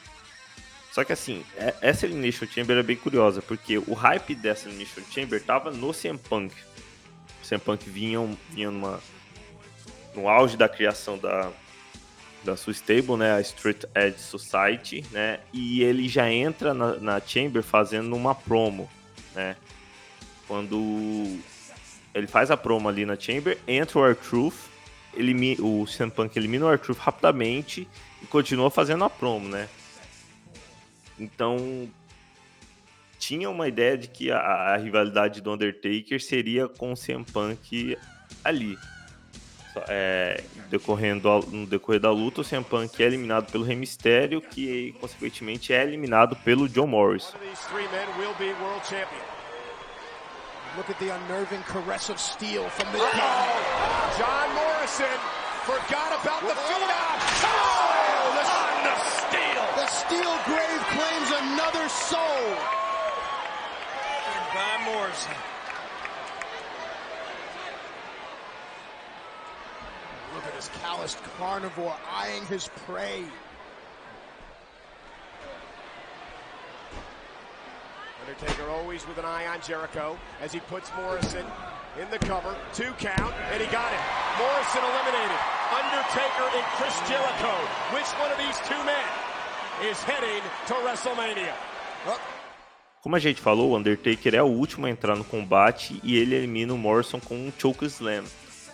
Só 0.91 1.03
que 1.03 1.11
assim, 1.11 1.43
é, 1.57 1.73
essa 1.81 2.05
Elimination 2.05 2.45
Chamber 2.45 2.77
é 2.77 2.83
bem 2.83 2.95
curiosa, 2.95 3.41
porque 3.41 3.79
o 3.79 3.93
hype 3.93 4.35
dessa 4.35 4.67
Elimination 4.67 5.01
Chamber 5.11 5.41
tava 5.41 5.71
no 5.71 5.91
CM 5.93 6.19
Punk. 6.19 6.53
O 7.43 7.47
CM 7.47 7.59
Punk 7.59 7.89
vinha, 7.89 8.19
vinha 8.51 8.69
numa, 8.69 9.01
no 10.13 10.29
auge 10.29 10.55
da 10.55 10.69
criação 10.69 11.17
da, 11.17 11.51
da 12.43 12.55
sua 12.57 12.73
stable, 12.73 13.17
né, 13.17 13.33
a 13.33 13.41
Street 13.41 13.83
Edge 13.95 14.19
Society, 14.19 15.05
né, 15.11 15.39
e 15.53 15.83
ele 15.83 16.07
já 16.09 16.31
entra 16.31 16.73
na, 16.73 16.95
na 16.95 17.21
Chamber 17.21 17.61
fazendo 17.61 18.15
uma 18.15 18.33
promo, 18.33 18.89
né, 19.35 19.55
quando 20.47 21.39
ele 22.13 22.27
faz 22.27 22.51
a 22.51 22.57
promo 22.57 22.89
ali 22.89 23.05
na 23.05 23.19
Chamber, 23.19 23.57
entra 23.67 23.99
o 23.99 24.05
R-Truth, 24.05 24.71
o 25.59 25.85
CM 25.85 26.09
Punk 26.09 26.35
elimina 26.37 26.65
o 26.65 26.71
R-Truth 26.71 26.97
rapidamente 26.97 27.87
e 28.21 28.25
continua 28.25 28.71
fazendo 28.71 29.03
a 29.03 29.09
promo, 29.09 29.47
né, 29.47 29.69
então 31.19 31.89
tinha 33.19 33.51
uma 33.51 33.67
ideia 33.67 33.95
de 33.95 34.07
que 34.07 34.31
a, 34.31 34.39
a 34.39 34.77
rivalidade 34.77 35.41
do 35.41 35.53
Undertaker 35.53 36.19
seria 36.19 36.67
com 36.67 36.91
o 36.91 36.97
CM 36.97 37.23
Punk 37.23 37.95
ali, 38.43 38.75
é, 39.87 40.43
decorrendo 40.69 41.29
no 41.51 41.65
decorrer 41.65 41.99
da 41.99 42.11
luta, 42.11 42.41
o 42.41 42.43
CM 42.43 42.63
Punk 42.63 43.01
é 43.01 43.05
eliminado 43.05 43.51
pelo 43.51 43.63
Rey 43.63 43.75
Mysterio, 43.75 44.41
que 44.41 44.95
consequentemente 44.99 45.73
é 45.73 45.83
eliminado 45.83 46.35
pelo 46.37 46.67
John 46.67 46.87
Morrison. 46.87 47.37
Look 50.77 50.89
at 50.89 50.97
the 50.99 51.09
unnerving 51.09 51.61
caress 51.63 52.09
of 52.09 52.17
steel 52.17 52.63
from 52.69 52.89
the 52.93 52.97
oh, 52.97 54.15
John 54.17 54.55
Morrison 54.55 55.19
forgot 55.67 56.15
about 56.15 56.41
the 56.47 56.55
phenom. 56.55 57.17
Oh, 57.43 58.31
the, 58.39 58.43
the 58.87 58.95
steel. 59.19 59.63
The 59.75 59.87
steel 59.91 60.33
grave 60.47 60.81
claims 60.95 61.29
another 61.43 61.89
soul. 61.89 62.55
By 64.55 64.73
Morrison. 64.85 65.35
Look 70.41 70.53
at 70.53 70.55
this 70.55 70.71
calloused 70.81 71.21
carnivore 71.37 71.95
eyeing 72.09 72.43
his 72.47 72.67
prey. 72.87 73.23
Undertaker 78.25 78.67
always 78.71 79.07
with 79.07 79.19
an 79.19 79.25
eye 79.25 79.45
on 79.45 79.61
Jericho 79.61 80.17
as 80.41 80.51
he 80.51 80.59
puts 80.61 80.89
Morrison 80.97 81.45
in 82.01 82.09
the 82.09 82.17
cover. 82.17 82.55
Two 82.73 82.91
count, 82.97 83.35
and 83.51 83.61
he 83.61 83.67
got 83.69 83.93
it. 83.93 84.01
Morrison 84.39 84.81
eliminated. 84.81 85.37
Undertaker 85.77 86.47
and 86.57 86.65
Chris 86.73 86.97
Jericho. 87.07 87.53
Which 87.93 88.09
one 88.17 88.31
of 88.31 88.39
these 88.39 88.57
two 88.65 88.81
men 88.83 89.05
is 89.91 90.01
heading 90.01 90.41
to 90.67 90.73
WrestleMania? 90.81 91.53
Como 93.03 93.15
a 93.15 93.19
gente 93.19 93.39
falou, 93.39 93.71
o 93.71 93.77
Undertaker 93.77 94.33
é 94.33 94.41
o 94.41 94.47
último 94.47 94.87
a 94.87 94.89
entrar 94.89 95.15
no 95.15 95.23
combate 95.23 95.99
e 96.03 96.17
ele 96.17 96.33
elimina 96.33 96.73
o 96.73 96.77
Morrison 96.79 97.19
com 97.19 97.35
um 97.35 97.53
choke 97.59 97.85
slam. 97.85 98.23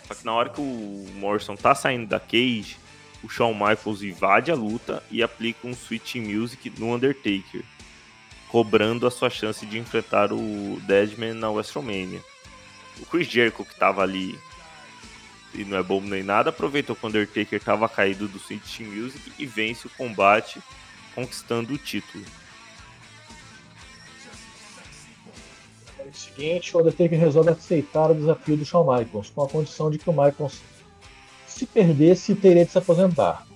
Só 0.08 0.14
que 0.14 0.24
na 0.24 0.32
hora 0.32 0.48
que 0.48 0.60
o 0.60 1.06
Morrison 1.16 1.54
tá 1.54 1.74
saindo 1.74 2.06
da 2.06 2.18
cage, 2.18 2.78
o 3.22 3.28
Shawn 3.28 3.52
Michaels 3.52 4.00
invade 4.00 4.50
a 4.50 4.54
luta 4.54 5.02
e 5.10 5.22
aplica 5.22 5.68
um 5.68 5.74
Switch 5.74 6.14
Music 6.14 6.72
no 6.78 6.94
Undertaker, 6.94 7.62
cobrando 8.48 9.06
a 9.06 9.10
sua 9.10 9.28
chance 9.28 9.66
de 9.66 9.78
enfrentar 9.78 10.32
o 10.32 10.80
Deadman 10.86 11.34
na 11.34 11.50
WrestleMania. 11.50 12.22
O 12.98 13.04
Chris 13.04 13.28
Jericho, 13.28 13.66
que 13.66 13.78
tava 13.78 14.02
ali 14.02 14.38
e 15.54 15.62
não 15.62 15.76
é 15.76 15.82
bobo 15.82 16.08
nem 16.08 16.22
nada, 16.22 16.48
aproveitou 16.48 16.96
que 16.96 17.04
o 17.04 17.08
Undertaker 17.08 17.62
tava 17.62 17.86
caído 17.86 18.26
do 18.26 18.38
Switch 18.38 18.80
Music 18.80 19.32
e 19.38 19.44
vence 19.44 19.86
o 19.86 19.90
combate, 19.90 20.58
conquistando 21.14 21.74
o 21.74 21.78
título. 21.78 22.24
No 26.08 26.14
seguinte, 26.14 26.74
o 26.74 26.80
Undertaker 26.80 27.20
resolve 27.20 27.50
aceitar 27.50 28.10
o 28.10 28.14
desafio 28.14 28.56
do 28.56 28.64
Shawn 28.64 28.82
Michaels, 28.82 29.28
com 29.28 29.42
a 29.42 29.48
condição 29.48 29.90
de 29.90 29.98
que 29.98 30.08
o 30.08 30.12
Michaels, 30.12 30.62
se 31.46 31.66
perdesse, 31.66 32.34
teria 32.34 32.64
de 32.64 32.72
se 32.72 32.78
aposentar. 32.78 33.46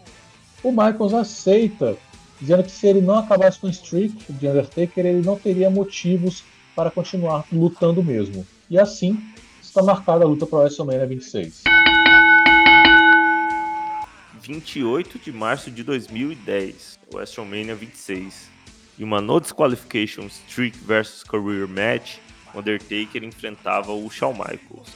O 0.62 0.70
Michaels 0.70 1.14
aceita, 1.14 1.96
dizendo 2.38 2.62
que 2.64 2.70
se 2.70 2.86
ele 2.86 3.00
não 3.00 3.16
acabasse 3.16 3.58
com 3.58 3.68
o 3.68 3.70
streak 3.70 4.30
de 4.34 4.46
Undertaker, 4.46 5.06
ele 5.06 5.24
não 5.24 5.38
teria 5.38 5.70
motivos 5.70 6.44
para 6.76 6.90
continuar 6.90 7.46
lutando 7.50 8.04
mesmo. 8.04 8.46
E 8.68 8.78
assim, 8.78 9.18
está 9.62 9.82
marcada 9.82 10.26
a 10.26 10.28
luta 10.28 10.46
para 10.46 10.58
o 10.58 10.60
WrestleMania 10.60 11.06
26. 11.06 11.62
28 14.42 15.18
de 15.18 15.32
março 15.32 15.70
de 15.70 15.82
2010, 15.82 16.98
WrestleMania 17.14 17.74
26. 17.74 18.50
E 18.98 19.04
uma 19.04 19.22
No 19.22 19.40
Disqualification 19.40 20.26
Streak 20.26 20.76
vs 20.76 21.22
Career 21.22 21.66
Match 21.66 22.18
Undertaker 22.54 23.24
enfrentava 23.24 23.92
o 23.92 24.10
Shawn 24.10 24.32
Michaels. 24.32 24.88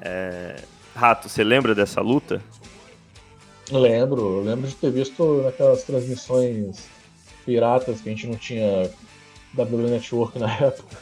É... 0.00 0.62
Rato, 0.94 1.28
você 1.28 1.44
lembra 1.44 1.74
dessa 1.74 2.00
luta? 2.00 2.42
Lembro, 3.70 4.42
lembro 4.42 4.68
de 4.68 4.74
ter 4.74 4.90
visto 4.90 5.42
naquelas 5.42 5.82
transmissões 5.82 6.88
piratas 7.44 8.00
que 8.00 8.08
a 8.08 8.12
gente 8.12 8.26
não 8.26 8.36
tinha 8.36 8.90
WWE 9.56 9.90
Network 9.90 10.38
na 10.38 10.52
época. 10.56 10.96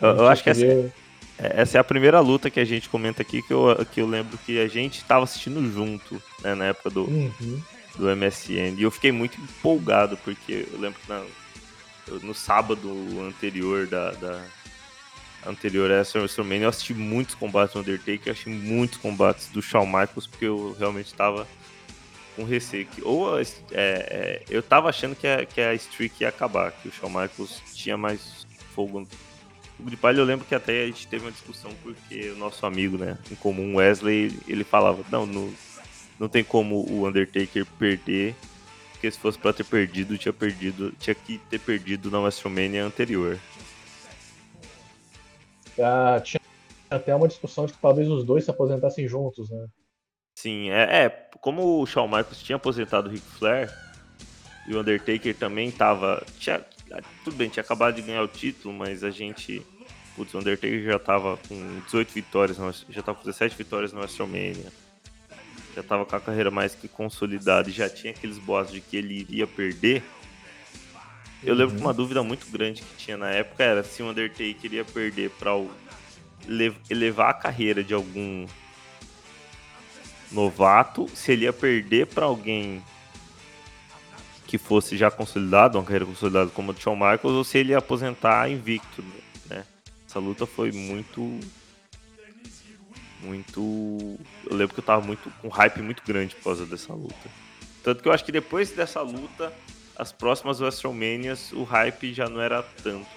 Eu, 0.00 0.08
eu 0.08 0.26
acho 0.28 0.42
que 0.42 0.50
essa, 0.50 0.64
é, 0.64 0.90
essa, 1.38 1.78
é 1.78 1.80
a 1.80 1.84
primeira 1.84 2.20
luta 2.20 2.48
que 2.48 2.60
a 2.60 2.64
gente 2.64 2.88
comenta 2.88 3.22
aqui 3.22 3.42
que 3.42 3.52
eu, 3.52 3.86
que 3.92 4.00
eu 4.00 4.06
lembro 4.06 4.38
que 4.38 4.60
a 4.60 4.68
gente 4.68 4.98
estava 4.98 5.24
assistindo 5.24 5.60
junto, 5.72 6.22
né, 6.42 6.54
na 6.54 6.66
época 6.66 6.90
do, 6.90 7.04
uhum. 7.04 7.60
do 7.96 8.16
MSN. 8.16 8.76
E 8.78 8.82
eu 8.82 8.90
fiquei 8.90 9.12
muito 9.12 9.40
empolgado, 9.40 10.16
porque 10.18 10.66
eu 10.72 10.80
lembro 10.80 10.98
que 11.00 11.08
na, 11.08 11.22
no 12.22 12.34
sábado 12.34 12.90
anterior 13.26 13.86
da, 13.86 14.12
da 14.12 14.42
anterior 15.46 15.90
a 15.90 15.96
essa 15.96 16.18
WrestleMania, 16.18 16.64
eu 16.64 16.68
assisti 16.68 16.94
muitos 16.94 17.34
combates 17.34 17.74
do 17.74 17.80
Undertaker, 17.80 18.32
assisti 18.32 18.50
muitos 18.50 18.98
combates 18.98 19.48
do 19.48 19.62
Shawn 19.62 19.86
Michaels, 19.86 20.26
porque 20.26 20.44
eu 20.44 20.76
realmente 20.78 21.06
estava 21.06 21.46
com 22.36 22.44
receio. 22.44 22.86
Que, 22.86 23.02
ou 23.02 23.38
é, 23.38 23.44
é, 23.72 24.42
eu 24.48 24.60
estava 24.60 24.88
achando 24.88 25.14
que 25.16 25.26
a, 25.26 25.44
que 25.44 25.60
a 25.60 25.74
streak 25.74 26.22
ia 26.22 26.28
acabar, 26.28 26.72
que 26.72 26.88
o 26.88 26.92
Shawn 26.92 27.08
Michaels 27.08 27.62
tinha 27.74 27.96
mais 27.96 28.46
fogo, 28.74 29.06
fogo 29.76 29.90
de 29.90 29.96
palha. 29.96 30.18
Eu 30.18 30.24
lembro 30.24 30.46
que 30.46 30.54
até 30.54 30.82
a 30.82 30.86
gente 30.86 31.06
teve 31.06 31.24
uma 31.24 31.32
discussão 31.32 31.70
porque 31.82 32.30
o 32.30 32.36
nosso 32.36 32.66
amigo, 32.66 32.98
né, 32.98 33.18
em 33.30 33.34
comum, 33.34 33.76
Wesley, 33.76 34.38
ele 34.46 34.64
falava, 34.64 35.04
não, 35.10 35.26
não, 35.26 35.52
não 36.18 36.28
tem 36.28 36.44
como 36.44 36.86
o 36.88 37.06
Undertaker 37.06 37.64
perder 37.78 38.34
porque 39.00 39.10
se 39.10 39.18
fosse 39.18 39.38
para 39.38 39.54
ter 39.54 39.64
perdido, 39.64 40.18
tinha 40.18 40.32
perdido, 40.32 40.92
tinha 40.98 41.14
que 41.14 41.38
ter 41.48 41.58
perdido 41.58 42.10
na 42.10 42.20
WrestleMania 42.20 42.84
anterior. 42.84 43.38
Ah, 45.78 46.20
tinha 46.22 46.38
até 46.90 47.14
uma 47.14 47.26
discussão 47.26 47.64
de 47.64 47.72
que 47.72 47.78
talvez 47.78 48.06
os 48.10 48.24
dois 48.24 48.44
se 48.44 48.50
aposentassem 48.50 49.08
juntos, 49.08 49.48
né? 49.48 49.66
Sim, 50.38 50.68
é, 50.68 51.04
é, 51.04 51.08
como 51.40 51.80
o 51.80 51.86
Shawn 51.86 52.08
Michaels 52.08 52.42
tinha 52.42 52.56
aposentado 52.56 53.08
o 53.08 53.10
Ric 53.10 53.24
Flair 53.24 53.74
e 54.68 54.74
o 54.74 54.80
Undertaker 54.80 55.34
também 55.34 55.70
tava. 55.70 56.22
Tinha, 56.38 56.62
tudo 57.24 57.36
bem, 57.36 57.48
tinha 57.48 57.62
acabado 57.62 57.94
de 57.94 58.02
ganhar 58.02 58.22
o 58.22 58.28
título, 58.28 58.74
mas 58.74 59.02
a 59.02 59.10
gente. 59.10 59.66
Putz, 60.14 60.34
o 60.34 60.38
Undertaker 60.38 60.84
já 60.84 60.98
tava 60.98 61.38
com 61.48 61.80
18 61.86 62.12
vitórias, 62.12 62.58
já 62.90 63.02
tava 63.02 63.16
com 63.16 63.24
17 63.24 63.56
vitórias 63.56 63.94
no 63.94 64.00
WrestleMania. 64.00 64.70
Já 65.80 65.82
tava 65.82 66.04
com 66.04 66.14
a 66.14 66.20
carreira 66.20 66.50
mais 66.50 66.74
que 66.74 66.86
consolidada 66.86 67.70
e 67.70 67.72
já 67.72 67.88
tinha 67.88 68.12
aqueles 68.12 68.36
boatos 68.36 68.72
de 68.72 68.82
que 68.82 68.98
ele 68.98 69.14
iria 69.14 69.46
perder. 69.46 70.02
Eu 71.42 71.54
lembro 71.54 71.74
que 71.74 71.80
uma 71.80 71.94
dúvida 71.94 72.22
muito 72.22 72.46
grande 72.50 72.82
que 72.82 72.96
tinha 72.96 73.16
na 73.16 73.30
época 73.30 73.64
era 73.64 73.82
se 73.82 74.02
o 74.02 74.10
Undertaker 74.10 74.74
ia 74.74 74.84
perder 74.84 75.30
para 75.30 75.52
elevar 76.90 77.30
a 77.30 77.34
carreira 77.34 77.82
de 77.82 77.94
algum 77.94 78.46
novato, 80.30 81.08
se 81.14 81.32
ele 81.32 81.46
ia 81.46 81.52
perder 81.52 82.08
para 82.08 82.26
alguém 82.26 82.84
que 84.46 84.58
fosse 84.58 84.98
já 84.98 85.10
consolidado, 85.10 85.78
uma 85.78 85.84
carreira 85.84 86.04
consolidada 86.04 86.50
como 86.50 86.72
a 86.72 86.74
do 86.74 86.80
Shawn 86.80 86.94
Michaels, 86.94 87.24
ou 87.24 87.44
se 87.44 87.56
ele 87.56 87.70
ia 87.70 87.78
aposentar 87.78 88.50
invicto, 88.50 89.02
né? 89.48 89.64
Essa 90.06 90.18
luta 90.18 90.44
foi 90.44 90.72
muito 90.72 91.40
muito 93.22 94.18
eu 94.46 94.56
lembro 94.56 94.74
que 94.74 94.80
eu 94.80 94.84
tava 94.84 95.04
muito 95.04 95.30
com 95.40 95.48
hype 95.48 95.82
muito 95.82 96.02
grande 96.04 96.34
por 96.36 96.44
causa 96.44 96.66
dessa 96.66 96.92
luta. 96.92 97.30
Tanto 97.82 98.02
que 98.02 98.08
eu 98.08 98.12
acho 98.12 98.24
que 98.24 98.32
depois 98.32 98.70
dessa 98.70 99.00
luta, 99.00 99.52
as 99.96 100.12
próximas 100.12 100.60
WrestleManias, 100.60 101.52
o 101.52 101.62
hype 101.64 102.12
já 102.12 102.28
não 102.28 102.40
era 102.40 102.62
tanto. 102.62 103.08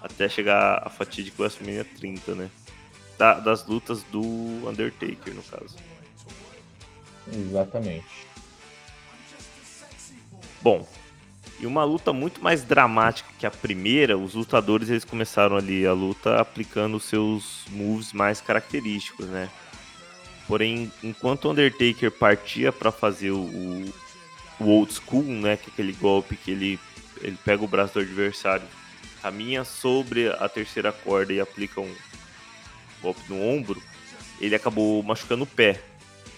Até 0.00 0.28
chegar 0.28 0.82
a 0.84 0.88
fatídica 0.88 1.42
WrestleMania 1.42 1.84
30, 1.84 2.34
né? 2.34 2.50
Da, 3.18 3.34
das 3.40 3.66
lutas 3.66 4.02
do 4.04 4.22
Undertaker, 4.68 5.34
no 5.34 5.42
caso. 5.42 5.76
Exatamente. 7.32 8.26
Bom, 10.62 10.86
e 11.60 11.66
uma 11.66 11.84
luta 11.84 12.12
muito 12.12 12.42
mais 12.42 12.62
dramática 12.62 13.28
que 13.38 13.46
a 13.46 13.50
primeira, 13.50 14.16
os 14.16 14.34
lutadores 14.34 14.88
eles 14.88 15.04
começaram 15.04 15.56
ali 15.56 15.86
a 15.86 15.92
luta 15.92 16.40
aplicando 16.40 17.00
seus 17.00 17.64
moves 17.70 18.12
mais 18.12 18.40
característicos, 18.40 19.26
né? 19.26 19.48
Porém, 20.46 20.90
enquanto 21.02 21.44
o 21.44 21.50
Undertaker 21.50 22.10
partia 22.10 22.72
para 22.72 22.90
fazer 22.90 23.32
o, 23.32 23.40
o 24.58 24.66
old 24.66 24.92
school, 24.92 25.24
né, 25.24 25.56
que 25.56 25.68
é 25.68 25.72
aquele 25.72 25.92
golpe 25.92 26.36
que 26.36 26.50
ele, 26.52 26.80
ele 27.20 27.36
pega 27.44 27.62
o 27.62 27.68
braço 27.68 27.94
do 27.94 28.00
adversário, 28.00 28.66
caminha 29.20 29.64
sobre 29.64 30.28
a 30.30 30.48
terceira 30.48 30.90
corda 30.90 31.32
e 31.32 31.40
aplica 31.40 31.80
um 31.80 31.94
golpe 33.02 33.20
no 33.28 33.42
ombro, 33.42 33.82
ele 34.40 34.54
acabou 34.54 35.02
machucando 35.02 35.44
o 35.44 35.46
pé 35.46 35.82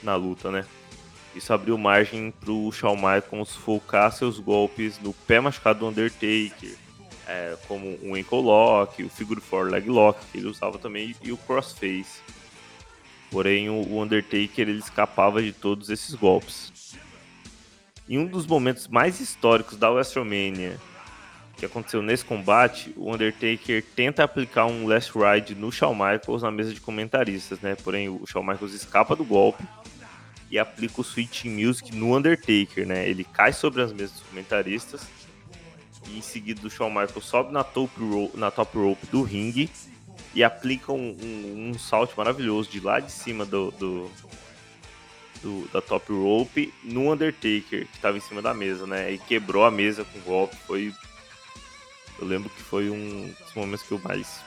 na 0.02 0.16
luta, 0.16 0.50
né? 0.50 0.64
Isso 1.34 1.52
abriu 1.52 1.78
margem 1.78 2.32
para 2.32 2.50
o 2.50 2.72
Shawn 2.72 2.96
Michaels 2.96 3.54
focar 3.54 4.12
seus 4.12 4.40
golpes 4.40 4.98
no 4.98 5.12
pé 5.12 5.40
machucado 5.40 5.80
do 5.80 5.88
Undertaker, 5.88 6.76
é, 7.26 7.56
como 7.68 7.96
o 8.02 8.16
ankle 8.16 8.42
lock, 8.42 9.02
o 9.04 9.08
figure 9.08 9.40
four 9.40 9.70
leg 9.70 9.88
lock 9.88 10.18
que 10.32 10.38
ele 10.38 10.48
usava 10.48 10.78
também 10.78 11.14
e 11.22 11.30
o 11.30 11.36
crossface. 11.36 12.20
Porém, 13.30 13.70
o 13.70 14.00
Undertaker 14.00 14.68
ele 14.68 14.80
escapava 14.80 15.40
de 15.40 15.52
todos 15.52 15.88
esses 15.88 16.16
golpes. 16.16 16.96
Em 18.08 18.18
um 18.18 18.26
dos 18.26 18.44
momentos 18.44 18.88
mais 18.88 19.20
históricos 19.20 19.78
da 19.78 19.88
WrestleMania, 19.88 20.80
que 21.56 21.64
aconteceu 21.64 22.02
nesse 22.02 22.24
combate, 22.24 22.92
o 22.96 23.12
Undertaker 23.12 23.84
tenta 23.94 24.24
aplicar 24.24 24.66
um 24.66 24.88
last 24.88 25.12
ride 25.16 25.54
no 25.54 25.70
Shawn 25.70 25.94
Michaels 25.94 26.42
na 26.42 26.50
mesa 26.50 26.74
de 26.74 26.80
comentaristas, 26.80 27.60
né? 27.60 27.76
Porém, 27.76 28.08
o 28.08 28.26
Shawn 28.26 28.42
Michaels 28.42 28.74
escapa 28.74 29.14
do 29.14 29.24
golpe 29.24 29.62
e 30.50 30.58
aplica 30.58 31.00
o 31.00 31.04
Switching 31.04 31.50
Music 31.50 31.94
no 31.94 32.16
Undertaker, 32.16 32.86
né? 32.86 33.08
Ele 33.08 33.24
cai 33.24 33.52
sobre 33.52 33.82
as 33.82 33.92
mesas 33.92 34.12
dos 34.12 34.22
comentaristas 34.22 35.02
e 36.08 36.18
em 36.18 36.22
seguida 36.22 36.66
o 36.66 36.70
Shawn 36.70 36.88
Michaels 36.88 37.24
sobe 37.24 37.52
na 37.52 37.62
top 37.62 37.92
rope, 38.00 38.36
na 38.36 38.50
top 38.50 38.76
rope 38.76 39.06
do 39.06 39.22
ringue 39.22 39.70
e 40.34 40.42
aplica 40.42 40.92
um, 40.92 41.16
um, 41.22 41.70
um 41.70 41.78
salto 41.78 42.14
maravilhoso 42.16 42.70
de 42.70 42.80
lá 42.80 43.00
de 43.00 43.12
cima 43.12 43.44
do, 43.44 43.70
do, 43.72 44.10
do, 45.42 45.68
da 45.72 45.80
top 45.80 46.12
rope 46.12 46.72
no 46.82 47.12
Undertaker, 47.12 47.86
que 47.86 47.96
estava 47.96 48.16
em 48.16 48.20
cima 48.20 48.42
da 48.42 48.54
mesa, 48.54 48.86
né? 48.86 49.12
E 49.12 49.18
quebrou 49.18 49.64
a 49.64 49.70
mesa 49.70 50.04
com 50.04 50.18
o 50.18 50.22
golpe. 50.22 50.56
Foi. 50.66 50.92
Eu 52.18 52.26
lembro 52.26 52.50
que 52.50 52.62
foi 52.62 52.90
um 52.90 53.32
dos 53.42 53.54
momentos 53.54 53.84
que 53.86 53.92
eu 53.92 54.00
mais 54.04 54.40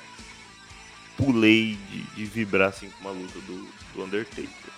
pulei 1.17 1.77
de, 1.89 2.01
de 2.15 2.25
vibrar 2.25 2.69
assim 2.69 2.89
com 2.89 3.01
uma 3.01 3.11
luta 3.11 3.39
do, 3.41 3.67
do 3.93 4.03
Undertaker. 4.03 4.73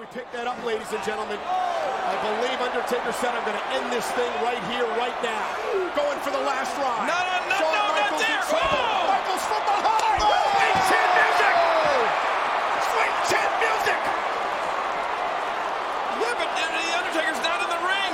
We 0.00 0.08
pick 0.16 0.32
that 0.32 0.48
up, 0.48 0.56
ladies 0.64 0.88
and 0.96 1.04
gentlemen. 1.04 1.36
I 1.36 2.16
believe 2.24 2.56
Undertaker 2.56 3.12
said 3.20 3.36
I'm 3.36 3.44
going 3.44 3.60
to 3.60 3.68
end 3.76 3.92
this 3.92 4.08
thing 4.16 4.32
right 4.40 4.56
here, 4.72 4.88
right 4.96 5.12
now. 5.20 5.44
Going 5.92 6.16
for 6.24 6.32
the 6.32 6.40
last 6.40 6.72
ride. 6.80 7.04
No, 7.04 7.20
no, 7.20 7.36
no, 7.52 7.60
Shawn 7.60 7.68
no, 7.68 7.84
Michaels 7.92 8.24
in 8.24 8.40
trouble. 8.48 8.80
Oh! 8.80 9.12
Michaels 9.12 9.44
from 9.44 9.60
behind. 9.60 10.24
Oh! 10.24 10.40
Sweet 10.56 10.78
chin 10.88 11.08
music. 11.20 11.54
Sweet 12.80 13.14
chin 13.28 13.50
music. 13.60 14.00
Yeah, 16.16 16.32
but 16.32 16.48
the 16.48 16.64
Undertaker's 16.96 17.42
not 17.44 17.60
in 17.60 17.68
the 17.68 17.82
ring. 17.84 18.12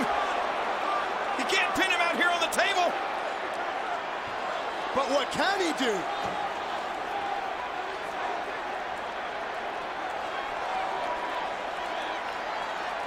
You 1.39 1.47
can't 1.47 1.71
pin 1.79 1.87
him 1.95 2.03
out 2.03 2.19
here 2.19 2.35
on 2.35 2.43
the 2.43 2.51
table. 2.51 2.91
But 4.91 5.07
what 5.15 5.31
can 5.31 5.63
he 5.63 5.71
do? 5.79 5.95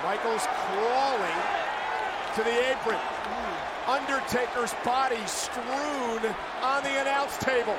Michaels 0.09 0.47
crawling 0.65 1.39
to 2.33 2.41
the 2.41 2.71
apron. 2.71 2.97
Undertaker's 3.85 4.73
body 4.83 5.21
strewn 5.27 6.21
on 6.63 6.81
the 6.81 6.99
announce 6.99 7.37
table. 7.37 7.77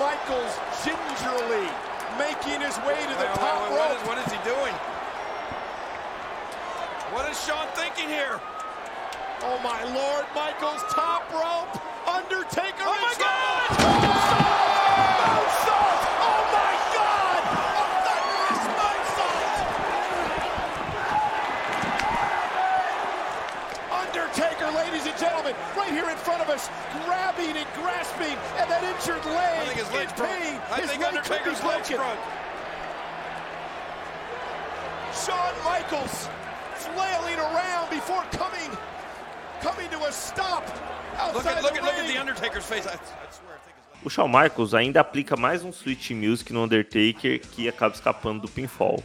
Michaels 0.00 0.56
gingerly 0.82 1.68
making 2.16 2.64
his 2.64 2.78
way 2.88 2.96
to 2.96 3.12
the 3.20 3.28
Wait, 3.28 3.28
wait, 3.28 3.36
top 3.36 3.60
wait, 3.60 3.72
what 3.76 3.90
rope. 3.90 4.00
is- 4.00 4.08
what 4.08 4.18
is 4.24 4.32
he 4.32 4.38
doing? 4.48 4.72
What 7.12 7.28
is 7.28 7.36
Sean 7.44 7.66
thinking 7.74 8.08
here? 8.08 8.40
Oh 9.42 9.58
my 9.62 9.84
lord, 9.92 10.24
Michaels 10.34 10.82
top 10.94 11.30
rope. 11.30 11.76
Undertaker 12.08 12.84
Oh 12.86 12.96
my. 13.02 13.14
God! 13.18 14.17
Grasping 28.16 28.36
at 28.58 28.68
that 28.68 28.82
injured 28.84 29.24
leg. 29.26 29.58
I 29.58 29.64
think 29.66 29.78
his 29.78 29.92
leg's 29.92 30.12
in 30.12 30.18
broke. 30.18 30.28
pain. 30.30 30.60
I 30.70 30.80
his 30.80 30.90
think 30.90 31.02
leg 31.02 31.08
Undertaker's 31.08 31.62
leg's 31.64 31.88
broken. 31.88 31.96
broke. 31.96 32.18
Shawn 35.14 35.54
Michaels 35.64 36.28
flailing 36.74 37.38
around 37.38 37.90
before 37.90 38.22
coming 38.32 38.70
coming 39.60 39.90
to 39.90 39.98
a 40.04 40.12
stop 40.12 40.64
outside 41.16 41.34
Look 41.34 41.46
at 41.46 41.62
look 41.62 41.72
the 41.74 41.78
at 41.80 41.84
look 41.84 41.94
at 41.94 42.06
the 42.06 42.18
Undertaker's 42.18 42.64
face. 42.64 42.86
I, 42.86 42.92
I 42.92 42.96
swear. 43.30 43.58
O 44.04 44.08
Shawn 44.08 44.30
Michaels 44.30 44.74
ainda 44.74 45.00
aplica 45.00 45.36
mais 45.36 45.64
um 45.64 45.72
Switch 45.72 46.10
Music 46.12 46.52
no 46.52 46.62
Undertaker 46.62 47.40
que 47.40 47.68
acaba 47.68 47.94
escapando 47.94 48.42
do 48.42 48.48
pinfall. 48.48 49.02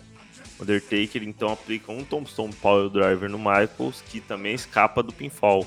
O 0.60 0.62
Undertaker 0.62 1.24
então 1.24 1.52
aplica 1.52 1.92
um 1.92 2.04
Tombstone 2.04 2.54
Power 2.54 2.90
Driver 2.90 3.28
no 3.28 3.40
Michaels 3.40 4.04
que 4.08 4.22
também 4.22 4.54
escapa 4.54 5.02
do 5.02 5.12
pinfall. 5.12 5.66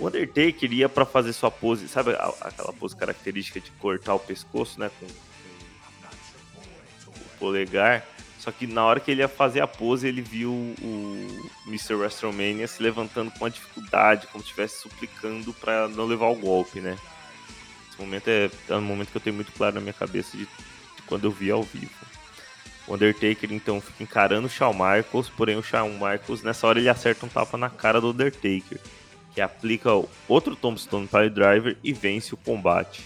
O 0.00 0.06
Undertaker 0.06 0.72
ia 0.72 0.88
para 0.88 1.04
fazer 1.04 1.34
sua 1.34 1.50
pose, 1.50 1.86
sabe 1.86 2.12
aquela 2.40 2.72
pose 2.72 2.96
característica 2.96 3.60
de 3.60 3.70
cortar 3.72 4.14
o 4.14 4.18
pescoço, 4.18 4.80
né, 4.80 4.90
com, 4.98 5.06
com 7.04 7.20
o 7.20 7.38
polegar. 7.38 8.06
Só 8.38 8.50
que 8.50 8.66
na 8.66 8.82
hora 8.82 8.98
que 8.98 9.10
ele 9.10 9.20
ia 9.20 9.28
fazer 9.28 9.60
a 9.60 9.66
pose, 9.66 10.08
ele 10.08 10.22
viu 10.22 10.50
o 10.50 11.52
Mr. 11.66 11.92
WrestleMania 11.92 12.66
se 12.66 12.82
levantando 12.82 13.30
com 13.30 13.44
uma 13.44 13.50
dificuldade, 13.50 14.26
como 14.28 14.42
se 14.42 14.48
estivesse 14.48 14.80
suplicando 14.80 15.52
para 15.52 15.86
não 15.88 16.06
levar 16.06 16.28
o 16.28 16.34
golpe, 16.34 16.80
né? 16.80 16.96
Esse 17.90 18.00
momento 18.00 18.28
é, 18.28 18.50
é 18.70 18.74
um 18.74 18.80
momento 18.80 19.10
que 19.10 19.18
eu 19.18 19.20
tenho 19.20 19.36
muito 19.36 19.52
claro 19.52 19.74
na 19.74 19.82
minha 19.82 19.92
cabeça 19.92 20.34
de, 20.34 20.46
de 20.46 21.02
quando 21.06 21.26
eu 21.26 21.30
vi 21.30 21.50
ao 21.50 21.62
vivo. 21.62 21.90
O 22.86 22.94
Undertaker 22.94 23.52
então 23.52 23.78
fica 23.82 24.02
encarando 24.02 24.46
o 24.46 24.50
Shawn 24.50 24.72
Michaels, 24.72 25.28
porém 25.28 25.56
o 25.56 25.62
Shawn 25.62 25.90
Michaels 25.92 26.42
nessa 26.42 26.66
hora 26.66 26.78
ele 26.78 26.88
acerta 26.88 27.26
um 27.26 27.28
tapa 27.28 27.58
na 27.58 27.68
cara 27.68 28.00
do 28.00 28.08
Undertaker, 28.08 28.80
que 29.40 29.42
aplica 29.42 29.90
outro 30.28 30.54
Tombstone 30.54 31.08
Pile 31.08 31.30
Driver 31.30 31.74
e 31.82 31.94
vence 31.94 32.34
o 32.34 32.36
combate. 32.36 33.02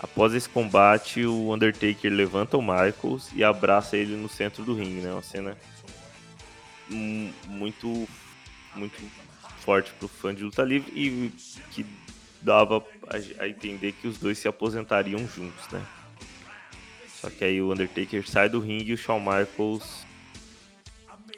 Após 0.00 0.34
esse 0.34 0.48
combate, 0.48 1.24
o 1.24 1.54
Undertaker 1.54 2.12
levanta 2.12 2.56
o 2.56 2.60
Michaels 2.60 3.30
e 3.32 3.44
abraça 3.44 3.96
ele 3.96 4.16
no 4.16 4.28
centro 4.28 4.64
do 4.64 4.74
ringue, 4.74 5.02
né? 5.02 5.12
Uma 5.12 5.22
cena 5.22 5.56
muito 7.46 8.08
muito 8.74 9.00
forte 9.60 9.92
pro 9.92 10.08
fã 10.08 10.34
de 10.34 10.42
luta 10.42 10.64
livre 10.64 10.92
e 10.92 11.32
que 11.70 11.86
dava 12.42 12.84
a, 13.06 13.44
a 13.44 13.48
entender 13.48 13.92
que 13.92 14.08
os 14.08 14.18
dois 14.18 14.38
se 14.38 14.48
aposentariam 14.48 15.20
juntos, 15.20 15.68
né? 15.70 15.86
Só 17.06 17.30
que 17.30 17.44
aí 17.44 17.62
o 17.62 17.70
Undertaker 17.70 18.28
sai 18.28 18.48
do 18.48 18.58
ringue 18.58 18.90
e 18.90 18.94
o 18.94 18.98
Shawn 18.98 19.20
Michaels 19.20 20.04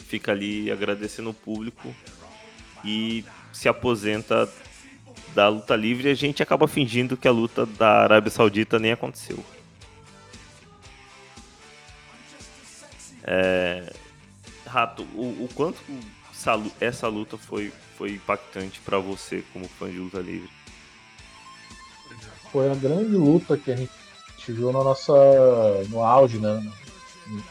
fica 0.01 0.33
ali 0.33 0.71
agradecendo 0.71 1.29
o 1.29 1.35
público 1.35 1.95
e 2.85 3.25
se 3.53 3.69
aposenta 3.69 4.49
da 5.35 5.49
luta 5.49 5.77
livre 5.77 6.11
a 6.11 6.15
gente 6.15 6.43
acaba 6.43 6.67
fingindo 6.67 7.17
que 7.17 7.29
a 7.29 7.33
luta 7.33 7.65
da 7.67 8.03
Arábia 8.03 8.31
Saudita 8.31 8.79
nem 8.79 8.93
aconteceu. 8.93 9.45
É... 13.23 13.93
Rato, 14.67 15.03
o, 15.15 15.45
o 15.45 15.49
quanto 15.55 15.79
essa, 16.33 16.63
essa 16.81 17.09
luta 17.09 17.37
foi, 17.37 17.73
foi 17.97 18.13
impactante 18.13 18.81
para 18.81 18.99
você 18.99 19.43
como 19.53 19.69
fã 19.69 19.91
de 19.91 19.99
luta 19.99 20.19
livre? 20.19 20.49
Foi 22.53 22.71
a 22.71 22.75
grande 22.75 23.13
luta 23.13 23.57
que 23.57 23.71
a 23.71 23.77
gente 23.77 23.93
viu 24.47 24.73
na 24.73 24.83
nossa, 24.83 25.13
no 25.89 26.03
auge, 26.03 26.39
né? 26.39 26.65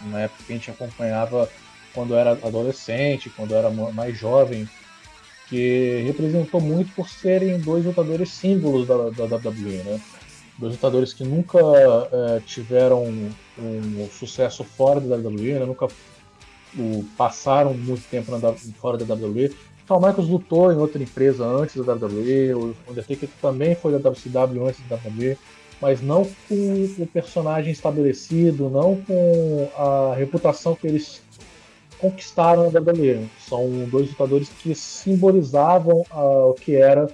Na 0.03 0.21
época 0.21 0.43
que 0.45 0.53
a 0.53 0.55
gente 0.55 0.71
acompanhava 0.71 1.49
quando 1.93 2.15
era 2.15 2.31
adolescente, 2.31 3.29
quando 3.29 3.53
era 3.53 3.69
mais 3.69 4.17
jovem, 4.17 4.67
que 5.49 6.03
representou 6.05 6.59
muito 6.59 6.93
por 6.93 7.09
serem 7.09 7.59
dois 7.59 7.85
lutadores 7.85 8.29
símbolos 8.31 8.87
da, 8.87 9.09
da 9.09 9.35
WWE, 9.35 9.83
né? 9.85 10.01
Dois 10.57 10.73
lutadores 10.73 11.13
que 11.13 11.23
nunca 11.23 11.59
é, 11.59 12.39
tiveram 12.45 13.03
um, 13.05 13.31
um, 13.59 14.07
sucesso 14.09 14.63
fora 14.63 14.99
da 14.99 15.15
WWE, 15.15 15.53
né? 15.53 15.65
nunca 15.65 15.87
o, 16.77 17.05
passaram 17.15 17.73
muito 17.73 18.03
tempo 18.09 18.31
na, 18.31 18.53
fora 18.53 18.97
da 18.97 19.13
WWE. 19.13 19.55
Shawn 19.87 19.99
Michaels 19.99 20.27
lutou 20.27 20.71
em 20.71 20.75
outra 20.75 21.01
empresa 21.01 21.45
antes 21.45 21.75
da 21.85 21.93
WWE, 21.93 22.53
o 22.55 22.75
Undertaker 22.89 23.29
também 23.41 23.73
foi 23.73 23.97
da 23.97 24.09
WCW 24.09 24.67
antes 24.67 24.81
da 24.89 24.97
WWE, 24.97 25.37
mas 25.81 26.01
não 26.01 26.27
com 26.49 26.89
o 26.97 27.07
personagem 27.07 27.71
estabelecido, 27.71 28.69
não 28.69 28.97
com 28.97 29.69
a 29.77 30.15
reputação 30.15 30.75
que 30.75 30.87
eles 30.87 31.21
conquistaram 31.99 32.71
na 32.71 32.79
WWE. 32.79 33.27
São 33.39 33.69
dois 33.89 34.09
lutadores 34.09 34.49
que 34.49 34.73
simbolizavam 34.75 36.03
o 36.11 36.53
que 36.53 36.75
era 36.75 37.07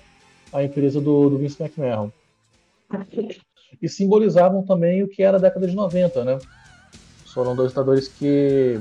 a 0.52 0.64
empresa 0.64 1.02
do, 1.02 1.30
do 1.30 1.38
Vince 1.38 1.62
McMahon. 1.62 2.12
E 3.82 3.90
simbolizavam 3.90 4.64
também 4.64 5.04
o 5.04 5.08
que 5.08 5.24
era 5.24 5.38
a 5.38 5.40
década 5.40 5.68
de 5.68 5.76
90, 5.76 6.24
né? 6.24 6.38
Foram 7.34 7.56
dois 7.56 7.72
lutadores 7.72 8.08
que 8.08 8.80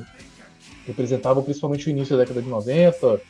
representavam 0.86 1.42
principalmente 1.42 1.88
o 1.88 1.90
início 1.90 2.16
da 2.16 2.24
década 2.24 2.42
de 2.42 2.48
90, 2.48 3.20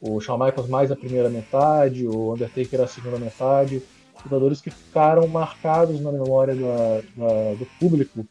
o 0.00 0.20
Shawn 0.20 0.38
Michaels 0.38 0.68
mais 0.68 0.92
a 0.92 0.96
primeira 0.96 1.30
metade, 1.30 2.06
o 2.06 2.34
Undertaker 2.34 2.82
a 2.82 2.86
segunda 2.86 3.18
metade, 3.18 3.82
lutadores 4.22 4.60
que 4.60 4.70
ficaram 4.70 5.26
marcados 5.26 6.00
na 6.00 6.12
memória 6.12 6.54
da, 6.54 7.00
da, 7.16 7.54
do 7.54 7.66
público 7.78 8.26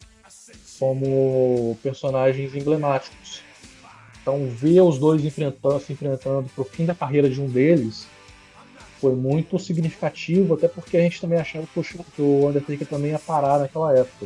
como 0.79 1.77
personagens 1.81 2.53
emblemáticos. 2.53 3.44
Então, 4.25 4.47
ver 4.47 4.81
os 4.81 4.97
dois 4.97 5.23
enfrentando, 5.23 5.79
se 5.79 5.93
enfrentando 5.93 6.49
para 6.55 6.61
o 6.63 6.65
fim 6.65 6.83
da 6.83 6.95
carreira 6.95 7.29
de 7.29 7.39
um 7.39 7.47
deles 7.47 8.07
foi 8.99 9.13
muito 9.13 9.59
significativo, 9.59 10.55
até 10.55 10.67
porque 10.67 10.97
a 10.97 11.01
gente 11.01 11.21
também 11.21 11.37
achava 11.37 11.67
que 11.67 12.21
o 12.23 12.47
Undertaker 12.47 12.87
também 12.87 13.11
ia 13.11 13.19
parar 13.19 13.59
naquela 13.59 13.95
época. 13.95 14.25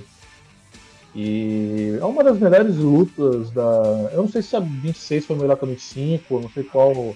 E 1.14 1.98
é 2.00 2.06
uma 2.06 2.24
das 2.24 2.40
melhores 2.40 2.78
lutas 2.78 3.52
da. 3.52 4.10
Eu 4.14 4.22
não 4.22 4.30
sei 4.30 4.42
se 4.42 4.56
a 4.56 4.62
26 4.62 5.26
foi 5.26 5.36
melhor 5.36 5.58
que 5.58 5.66
a 5.66 5.68
25, 5.68 6.40
não 6.40 6.50
sei 6.50 6.64
qual, 6.64 7.14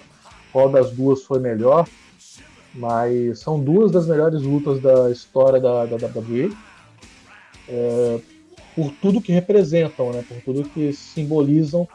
qual 0.52 0.68
das 0.68 0.90
duas 0.90 1.22
foi 1.22 1.38
melhor, 1.38 1.88
mas 2.74 3.38
são 3.38 3.58
duas 3.58 3.92
das 3.92 4.06
melhores 4.06 4.42
lutas 4.42 4.78
da 4.78 5.10
história 5.10 5.58
da, 5.58 5.86
da 5.86 5.96
WWE. 5.96 6.54
É, 7.66 8.20
por 8.74 8.92
tudo 9.00 9.22
que 9.22 9.32
representam, 9.32 10.12
né? 10.12 10.22
por 10.28 10.42
tudo 10.42 10.68
que 10.68 10.92
simbolizam 10.92 11.88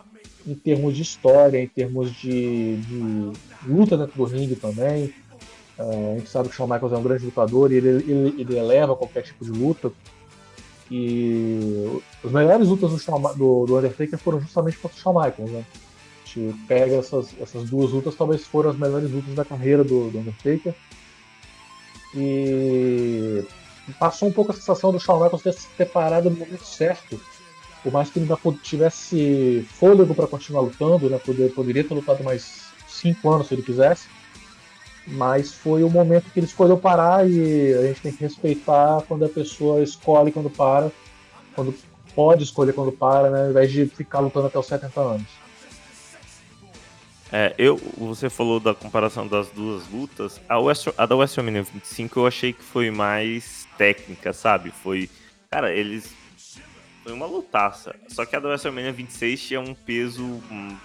em 0.46 0.56
termos 0.56 0.96
de 0.96 1.02
história, 1.02 1.62
em 1.62 1.68
termos 1.68 2.12
de, 2.12 2.78
de 2.78 3.32
luta 3.66 3.98
dentro 3.98 4.16
do 4.16 4.24
ringue 4.24 4.56
também. 4.56 5.14
Uh, 5.78 6.16
a 6.16 6.20
gente 6.20 6.30
sabe 6.30 6.50
que 6.50 6.54
o 6.54 6.58
Shawn 6.58 6.68
Michaels 6.68 6.94
é 6.94 6.98
um 6.98 7.04
grande 7.04 7.26
lutador 7.26 7.72
e 7.72 7.76
ele, 7.76 7.90
ele, 7.90 8.42
ele 8.42 8.58
eleva 8.58 8.96
qualquer 8.96 9.24
tipo 9.24 9.46
de 9.46 9.52
luta. 9.52 9.92
E 10.92 12.02
as 12.24 12.32
melhores 12.32 12.68
lutas 12.68 12.92
do, 12.92 13.00
Shawn, 13.00 13.22
do, 13.36 13.66
do 13.66 13.78
Undertaker 13.78 14.18
foram 14.18 14.40
justamente 14.40 14.78
contra 14.78 14.98
o 14.98 15.00
Shawn 15.00 15.14
Michaels, 15.14 15.52
né? 15.52 15.66
A 16.24 16.28
gente 16.28 16.56
pega 16.68 16.96
essas, 16.96 17.30
essas 17.40 17.70
duas 17.70 17.92
lutas, 17.92 18.16
talvez 18.16 18.44
foram 18.46 18.72
as 18.72 18.78
melhores 18.78 19.10
lutas 19.10 19.34
da 19.34 19.46
carreira 19.46 19.84
do, 19.84 20.10
do 20.10 20.20
Undertaker. 20.20 20.74
E 22.16 23.44
passou 24.00 24.28
um 24.28 24.32
pouco 24.32 24.52
a 24.52 24.56
sensação 24.56 24.92
do 24.92 25.00
Shawn 25.00 25.22
Michaels 25.22 25.44
ter 25.44 25.54
se 25.54 25.68
preparado 25.70 26.30
no 26.30 26.38
momento 26.38 26.66
certo 26.66 27.20
por 27.84 27.92
mais 27.92 28.10
que 28.10 28.20
ele 28.20 28.32
ainda 28.32 28.58
tivesse 28.62 29.66
fôlego 29.72 30.14
para 30.14 30.28
continuar 30.28 30.62
lutando, 30.62 31.10
né, 31.10 31.18
poder, 31.18 31.54
poderia 31.54 31.84
ter 31.84 31.94
lutado 31.94 32.24
mais 32.24 32.70
cinco 32.88 33.30
anos 33.32 33.48
se 33.48 33.54
ele 33.54 33.62
quisesse, 33.62 34.08
mas 35.08 35.54
foi 35.54 35.84
o 35.84 35.90
momento 35.90 36.30
que 36.32 36.40
ele 36.40 36.48
escolheu 36.48 36.78
parar 36.78 37.30
e 37.30 37.74
a 37.74 37.84
gente 37.88 38.02
tem 38.02 38.12
que 38.12 38.24
respeitar 38.24 39.02
quando 39.08 39.26
a 39.26 39.30
pessoa 39.30 39.82
escolhe 39.82 40.32
quando 40.32 40.50
para, 40.50 40.92
quando 41.56 41.74
pode 42.14 42.44
escolher 42.44 42.74
quando 42.74 42.92
para, 42.92 43.30
né, 43.30 43.44
ao 43.44 43.50
invés 43.52 43.72
de 43.72 43.86
ficar 43.86 44.20
lutando 44.20 44.48
até 44.48 44.60
os 44.60 44.66
70 44.66 45.00
anos. 45.00 45.28
É, 47.32 47.54
eu, 47.58 47.78
você 47.96 48.28
falou 48.30 48.60
da 48.60 48.74
comparação 48.74 49.28
das 49.28 49.50
duas 49.50 49.88
lutas. 49.90 50.42
A, 50.50 50.60
West, 50.60 50.88
a 50.98 51.06
da 51.06 51.16
WrestleMania 51.16 51.62
25 51.62 52.20
eu 52.20 52.28
achei 52.28 52.54
que 52.54 52.64
foi 52.64 52.90
mais 52.90 53.68
técnica, 53.78 54.34
sabe? 54.34 54.72
Foi. 54.72 55.08
Cara, 55.52 55.72
eles 55.72 56.12
foi 57.10 57.16
uma 57.16 57.26
lutaça. 57.26 57.96
Só 58.08 58.24
que 58.24 58.36
a 58.36 58.40
da 58.40 58.50
WrestleMania 58.50 58.92
26 58.92 59.42
tinha 59.42 59.60
um 59.60 59.74
peso. 59.74 60.24
Um... 60.24 60.78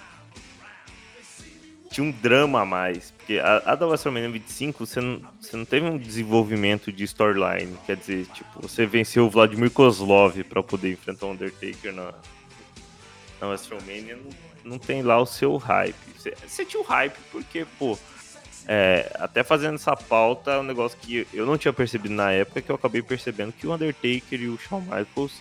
Tinha 1.90 2.06
um 2.06 2.10
drama 2.10 2.62
a 2.62 2.64
mais. 2.64 3.10
Porque 3.10 3.38
a, 3.38 3.72
a 3.72 3.74
da 3.74 3.86
WrestleMania 3.86 4.30
25, 4.30 4.86
você 4.86 5.00
não, 5.00 5.20
você 5.38 5.56
não 5.56 5.64
teve 5.66 5.86
um 5.86 5.98
desenvolvimento 5.98 6.90
de 6.90 7.04
storyline. 7.04 7.76
Quer 7.84 7.96
dizer, 7.96 8.26
tipo, 8.28 8.62
você 8.62 8.86
venceu 8.86 9.26
o 9.26 9.30
Vladimir 9.30 9.70
Kozlov 9.70 10.42
para 10.44 10.62
poder 10.62 10.92
enfrentar 10.92 11.26
o 11.26 11.32
Undertaker 11.32 11.92
na, 11.92 12.14
na 13.40 13.48
WrestleMania. 13.48 14.16
Não, 14.16 14.72
não 14.72 14.78
tem 14.78 15.02
lá 15.02 15.20
o 15.20 15.26
seu 15.26 15.56
hype. 15.58 15.94
Você, 16.16 16.34
você 16.46 16.64
tinha 16.64 16.80
o 16.80 16.86
hype 16.86 17.18
porque, 17.30 17.66
pô. 17.78 17.98
É, 18.66 19.14
até 19.16 19.42
fazendo 19.44 19.74
essa 19.74 19.94
pauta, 19.94 20.52
é 20.52 20.58
um 20.58 20.62
negócio 20.62 20.96
que 20.98 21.26
eu 21.34 21.44
não 21.44 21.58
tinha 21.58 21.70
percebido 21.70 22.14
na 22.14 22.32
época, 22.32 22.62
que 22.62 22.70
eu 22.70 22.76
acabei 22.76 23.02
percebendo 23.02 23.52
que 23.52 23.66
o 23.66 23.74
Undertaker 23.74 24.40
e 24.40 24.48
o 24.48 24.56
Shawn 24.56 24.80
Michaels 24.80 25.34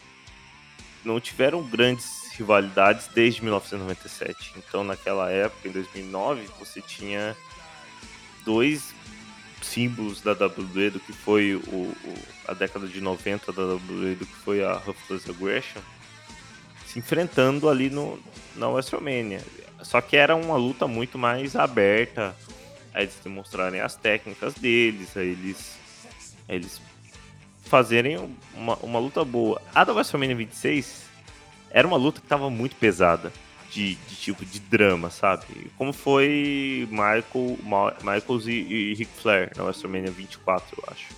não 1.03 1.19
tiveram 1.19 1.61
grandes 1.63 2.31
rivalidades 2.35 3.07
desde 3.07 3.43
1997. 3.43 4.53
Então, 4.57 4.83
naquela 4.83 5.29
época, 5.29 5.67
em 5.67 5.71
2009, 5.71 6.47
você 6.59 6.81
tinha 6.81 7.35
dois 8.45 8.93
símbolos 9.61 10.21
da 10.21 10.33
WWE 10.33 10.89
do 10.89 10.99
que 10.99 11.13
foi 11.13 11.55
o, 11.55 11.59
o, 11.59 11.95
a 12.47 12.53
década 12.53 12.87
de 12.87 12.99
90 12.99 13.51
da 13.51 13.61
WWE, 13.63 14.15
do 14.15 14.25
que 14.25 14.35
foi 14.35 14.63
a 14.63 14.73
Ruthless 14.73 15.29
Aggression, 15.29 15.81
se 16.85 16.99
enfrentando 16.99 17.69
ali 17.69 17.89
no, 17.89 18.19
na 18.55 18.67
WrestleMania. 18.69 19.41
Só 19.81 20.01
que 20.01 20.15
era 20.15 20.35
uma 20.35 20.57
luta 20.57 20.87
muito 20.87 21.17
mais 21.17 21.55
aberta 21.55 22.35
a 22.93 23.01
eles 23.01 23.15
demonstrarem 23.23 23.81
as 23.81 23.95
técnicas 23.95 24.53
deles, 24.53 25.15
a 25.17 25.23
eles, 25.23 25.77
a 26.47 26.53
eles 26.53 26.81
fazerem 27.73 28.19
uma, 28.53 28.75
uma 28.83 28.99
luta 28.99 29.25
boa. 29.25 29.59
A 29.73 29.83
da 29.83 29.93
WrestleMania 29.93 30.35
26 30.35 31.05
era 31.71 31.87
uma 31.87 31.97
luta 31.97 32.21
que 32.21 32.27
tava 32.27 32.47
muito 32.47 32.75
pesada. 32.75 33.33
De, 33.71 33.95
de 33.95 34.15
tipo 34.15 34.45
de 34.45 34.59
drama, 34.59 35.09
sabe? 35.09 35.71
Como 35.79 35.91
foi 35.91 36.87
Michael, 36.91 37.57
Michaels 38.03 38.45
e, 38.45 38.51
e 38.51 38.93
Ric 38.93 39.09
Flair 39.19 39.51
na 39.57 39.63
WrestleMania 39.63 40.11
24, 40.11 40.77
eu 40.77 40.83
acho. 40.91 41.15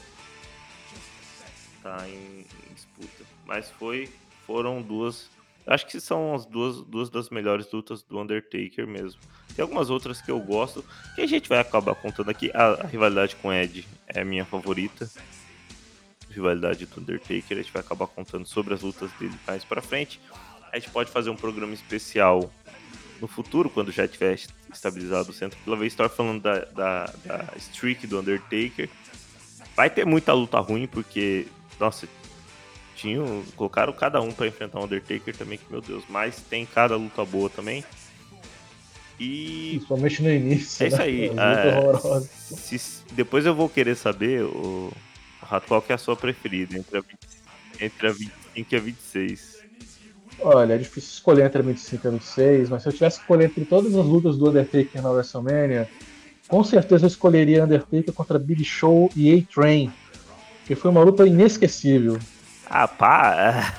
Tá 1.84 2.08
em, 2.08 2.46
em 2.70 2.74
disputa. 2.74 3.26
Mas 3.46 3.70
foi, 3.72 4.10
foram 4.48 4.82
duas. 4.82 5.30
Acho 5.68 5.86
que 5.86 6.00
são 6.00 6.34
as 6.34 6.46
duas, 6.46 6.80
duas 6.84 7.10
das 7.10 7.30
melhores 7.30 7.70
lutas 7.70 8.02
do 8.02 8.18
Undertaker 8.18 8.88
mesmo. 8.88 9.20
Tem 9.54 9.62
algumas 9.62 9.89
outras 9.89 10.22
que 10.22 10.32
eu 10.32 10.39
gosto, 10.39 10.86
que 11.15 11.21
a 11.21 11.27
gente 11.27 11.50
vai 11.50 11.60
acabar 11.60 11.96
contando 11.96 12.29
aqui. 12.29 12.50
A, 12.54 12.86
a 12.86 12.88
rivalidade 12.88 13.36
com 13.36 13.52
Ed 13.52 13.86
é 14.08 14.23
minha 14.23 14.46
favorita 14.46 15.10
rivalidade 16.36 16.86
do 16.86 17.02
Undertaker, 17.02 17.58
a 17.58 17.62
gente 17.62 17.71
vai 17.71 17.81
acabar 17.81 18.08
contando 18.08 18.46
sobre 18.46 18.73
as 18.73 18.81
lutas 18.81 19.12
dele 19.13 19.36
mais 19.48 19.63
para 19.63 19.81
frente. 19.81 20.19
A 20.71 20.77
gente 20.77 20.92
pode 20.92 21.10
fazer 21.10 21.29
um 21.29 21.36
programa 21.36 21.73
especial 21.73 22.52
no 23.21 23.27
futuro, 23.27 23.69
quando 23.69 23.92
já 23.92 24.08
tiver 24.08 24.38
estabilizado 24.71 25.31
o 25.31 25.33
centro 25.33 25.58
pela 25.63 25.77
vez, 25.77 25.94
estar 25.94 26.10
falando 26.10 26.42
da, 26.42 26.60
da, 26.65 27.13
da 27.23 27.54
streak 27.58 28.06
do 28.08 28.19
Undertaker. 28.19 28.90
Vai 29.75 29.90
ter 29.90 30.06
muita 30.06 30.33
luta 30.33 30.60
ruim, 30.60 30.88
porque, 30.88 31.48
nossa, 31.79 32.08
tinham, 32.96 33.44
colocaram 33.56 33.94
cada 33.94 34.21
um 34.21 34.31
para 34.31 34.48
enfrentar 34.48 34.79
o 34.79 34.83
Undertaker 34.83 35.36
também, 35.36 35.58
que 35.58 35.65
meu 35.69 35.81
Deus, 35.81 36.04
mas 36.10 36.42
tem 36.42 36.65
cada 36.65 36.96
luta 36.96 37.23
boa 37.25 37.50
também. 37.50 37.83
E. 39.19 39.69
Principalmente 39.75 40.23
no 40.23 40.31
início. 40.31 40.83
É 40.83 40.88
isso 40.88 40.98
né? 40.98 41.04
aí. 41.04 41.29
É, 41.29 42.21
se, 42.56 43.04
depois 43.13 43.46
eu 43.46 43.56
vou 43.56 43.69
querer 43.69 43.96
saber 43.96 44.44
o, 44.44 44.92
Rato, 45.50 45.67
qual 45.67 45.81
que 45.81 45.91
é 45.91 45.96
a 45.96 45.98
sua 45.98 46.15
preferida 46.15 46.77
entre 46.77 46.98
a, 46.98 47.02
20, 47.02 47.17
entre 47.81 48.08
a 48.08 48.12
25 48.12 48.46
25 48.56 48.75
a 48.75 48.79
26. 48.79 49.56
Olha, 50.39 50.73
é 50.73 50.77
difícil 50.77 51.10
escolher 51.12 51.46
entre 51.46 51.60
a 51.60 51.62
25 51.62 52.06
e 52.06 52.08
a 52.08 52.12
26, 52.12 52.69
mas 52.69 52.83
se 52.83 52.89
eu 52.89 52.93
tivesse 52.93 53.17
que 53.17 53.23
escolher 53.23 53.46
entre 53.46 53.65
todas 53.65 53.96
as 53.96 54.06
lutas 54.06 54.37
do 54.37 54.50
Undertaker 54.50 55.02
na 55.02 55.10
WrestleMania, 55.10 55.89
com 56.48 56.63
certeza 56.63 57.06
eu 57.06 57.08
escolheria 57.08 57.63
Undertaker 57.63 58.13
contra 58.13 58.39
Big 58.39 58.63
Show 58.63 59.10
e 59.15 59.33
A-Train, 59.33 59.91
que 60.65 60.75
foi 60.75 60.91
uma 60.91 61.04
luta 61.04 61.25
inesquecível. 61.25 62.19
Ah, 62.67 62.87
pá! 62.87 63.73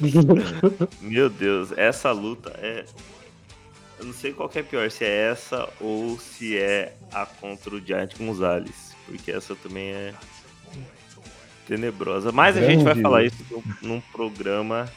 Meu 1.00 1.30
Deus, 1.30 1.72
essa 1.76 2.10
luta 2.10 2.52
é. 2.58 2.84
Eu 3.98 4.04
não 4.04 4.12
sei 4.12 4.32
qual 4.32 4.48
que 4.48 4.58
é 4.58 4.62
pior, 4.62 4.90
se 4.90 5.04
é 5.04 5.30
essa 5.30 5.68
ou 5.80 6.18
se 6.18 6.58
é 6.58 6.94
a 7.12 7.24
contra 7.24 7.74
o 7.74 7.80
Giant 7.80 8.14
Gonzalez, 8.18 8.94
porque 9.06 9.30
essa 9.30 9.54
também 9.56 9.88
é 9.88 10.12
tenebrosa. 11.66 12.32
Mas 12.32 12.56
a 12.56 12.60
gente 12.60 12.84
vai 12.84 12.94
falar 12.94 13.24
isso 13.24 13.36
num 13.82 14.00
programa 14.12 14.88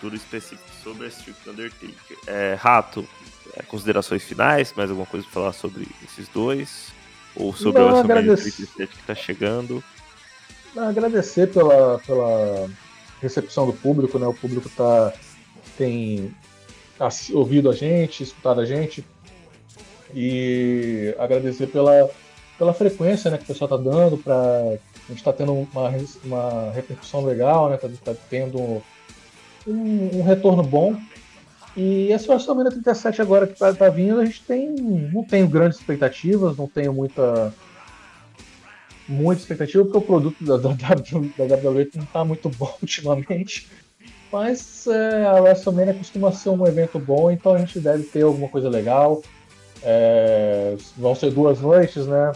futuro 0.00 0.16
específico 0.16 0.70
sobre 0.82 1.06
a 1.06 1.08
Street 1.08 1.36
Undertaker. 1.46 2.18
É, 2.26 2.56
Rato, 2.58 3.06
é, 3.54 3.62
considerações 3.62 4.22
finais, 4.22 4.72
mais 4.74 4.88
alguma 4.88 5.06
coisa 5.06 5.26
para 5.26 5.34
falar 5.34 5.52
sobre 5.52 5.86
esses 6.02 6.26
dois? 6.28 6.88
Ou 7.36 7.54
sobre 7.54 7.80
Não, 7.80 7.88
o 7.88 7.92
WrestleMania 7.92 8.36
37 8.36 8.86
que 8.94 9.00
está 9.00 9.14
chegando? 9.14 9.84
Agradecer 10.76 11.52
pela, 11.52 11.98
pela 11.98 12.68
recepção 13.20 13.66
do 13.66 13.72
público, 13.72 14.18
né? 14.18 14.26
O 14.26 14.34
público 14.34 14.68
tá, 14.70 15.12
tem 15.76 16.34
tá 16.96 17.08
ouvido 17.32 17.70
a 17.70 17.74
gente, 17.74 18.22
escutado 18.22 18.60
a 18.60 18.64
gente. 18.64 19.04
E 20.14 21.14
agradecer 21.18 21.68
pela, 21.68 22.10
pela 22.58 22.74
frequência 22.74 23.30
né, 23.30 23.36
que 23.36 23.44
o 23.44 23.46
pessoal 23.46 23.68
tá 23.68 23.76
dando, 23.76 24.18
pra, 24.18 24.78
a 25.06 25.12
gente 25.12 25.18
está 25.18 25.32
tendo 25.32 25.52
uma, 25.52 25.90
uma 26.24 26.70
repercussão 26.72 27.24
legal, 27.24 27.70
né? 27.70 27.76
Tá, 27.76 27.88
tá 28.04 28.14
tendo 28.28 28.82
um, 29.66 30.18
um, 30.18 30.22
retorno 30.22 30.62
bom. 30.62 30.96
E 31.76 32.12
esse 32.12 32.28
WrestleMania 32.28 32.70
37 32.70 33.22
agora 33.22 33.46
que 33.46 33.58
tá, 33.58 33.72
tá 33.72 33.88
vindo, 33.88 34.20
a 34.20 34.24
gente 34.24 34.42
tem. 34.42 34.70
não 35.12 35.24
tenho 35.24 35.48
grandes 35.48 35.78
expectativas, 35.78 36.56
não 36.56 36.66
tenho 36.66 36.92
muita 36.92 37.52
muita 39.08 39.40
expectativa, 39.40 39.82
porque 39.82 39.98
o 39.98 40.02
produto 40.02 40.44
da, 40.44 40.56
da, 40.56 40.68
da 40.72 41.56
WWE 41.56 41.90
não 41.96 42.04
está 42.04 42.24
muito 42.24 42.48
bom 42.56 42.72
ultimamente. 42.80 43.68
Mas 44.32 44.86
é, 44.86 45.26
a 45.26 45.40
WrestleMania 45.40 45.94
costuma 45.94 46.30
ser 46.30 46.50
um 46.50 46.64
evento 46.64 46.98
bom, 46.98 47.30
então 47.30 47.54
a 47.54 47.58
gente 47.58 47.80
deve 47.80 48.04
ter 48.04 48.22
alguma 48.22 48.48
coisa 48.48 48.68
legal. 48.68 49.22
É, 49.82 50.76
vão 50.96 51.14
ser 51.14 51.32
duas 51.32 51.60
noites, 51.60 52.06
né? 52.06 52.32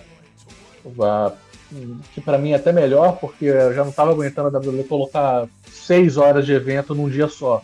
Que 2.15 2.21
para 2.21 2.39
mim 2.39 2.53
é 2.53 2.57
até 2.57 2.73
melhor, 2.73 3.17
porque 3.19 3.47
eu 3.47 3.75
já 3.75 3.83
não 3.83 3.91
estava 3.91 4.13
aguentando 4.13 4.55
a 4.55 4.61
WWE 4.61 4.85
colocar 4.85 5.47
seis 5.71 6.17
horas 6.17 6.47
de 6.47 6.53
evento 6.53 6.95
num 6.95 7.09
dia 7.09 7.29
só. 7.29 7.63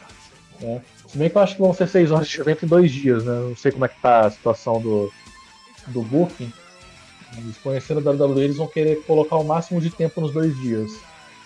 Né? 0.60 0.80
Se 1.06 1.18
bem 1.18 1.28
que 1.28 1.36
eu 1.36 1.42
acho 1.42 1.56
que 1.56 1.62
vão 1.62 1.74
ser 1.74 1.88
seis 1.88 2.10
horas 2.10 2.28
de 2.28 2.40
evento 2.40 2.64
em 2.64 2.68
dois 2.68 2.90
dias, 2.90 3.24
né? 3.24 3.32
Não 3.48 3.56
sei 3.56 3.72
como 3.72 3.84
é 3.84 3.88
que 3.88 4.00
tá 4.00 4.26
a 4.26 4.30
situação 4.30 4.80
do, 4.80 5.12
do 5.88 6.02
booking. 6.02 6.52
Eles 7.36 7.56
conhecendo 7.58 8.08
a 8.08 8.12
WWE, 8.12 8.44
eles 8.44 8.56
vão 8.56 8.66
querer 8.66 9.02
colocar 9.04 9.36
o 9.36 9.44
máximo 9.44 9.80
de 9.80 9.90
tempo 9.90 10.20
nos 10.20 10.32
dois 10.32 10.56
dias, 10.58 10.90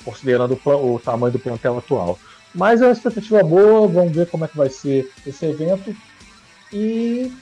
considerando 0.04 0.58
o, 0.64 0.94
o 0.94 0.98
tamanho 0.98 1.32
do 1.32 1.38
plantel 1.38 1.78
atual. 1.78 2.18
Mas 2.54 2.80
é 2.80 2.86
uma 2.86 2.92
expectativa 2.92 3.42
boa, 3.42 3.88
vamos 3.88 4.12
ver 4.12 4.28
como 4.28 4.44
é 4.44 4.48
que 4.48 4.56
vai 4.56 4.70
ser 4.70 5.10
esse 5.26 5.44
evento. 5.44 5.94
E 6.72 7.32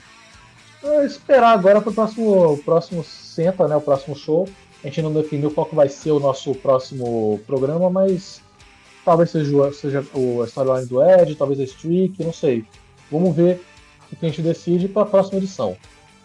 é, 0.82 1.04
esperar 1.04 1.52
agora 1.52 1.80
para 1.80 1.90
o 1.90 1.94
próximo, 1.94 2.58
próximo 2.64 3.04
Senta, 3.04 3.68
né, 3.68 3.76
o 3.76 3.80
próximo 3.80 4.16
show. 4.16 4.48
A 4.82 4.88
gente 4.88 5.02
não 5.02 5.12
definiu 5.12 5.50
qual 5.50 5.66
que 5.66 5.74
vai 5.74 5.88
ser 5.88 6.10
o 6.10 6.18
nosso 6.20 6.54
próximo 6.54 7.40
programa, 7.46 7.88
mas 7.88 8.42
talvez 9.04 9.30
seja, 9.30 9.72
seja 9.72 10.06
o 10.12 10.44
storyline 10.44 10.88
do 10.88 11.02
Ed, 11.02 11.34
talvez 11.36 11.60
a 11.60 11.64
Streak, 11.64 12.22
não 12.22 12.32
sei. 12.32 12.64
Vamos 13.10 13.34
ver 13.36 13.60
o 14.10 14.16
que 14.16 14.26
a 14.26 14.28
gente 14.28 14.42
decide 14.42 14.88
para 14.88 15.02
a 15.02 15.06
próxima 15.06 15.38
edição. 15.38 15.76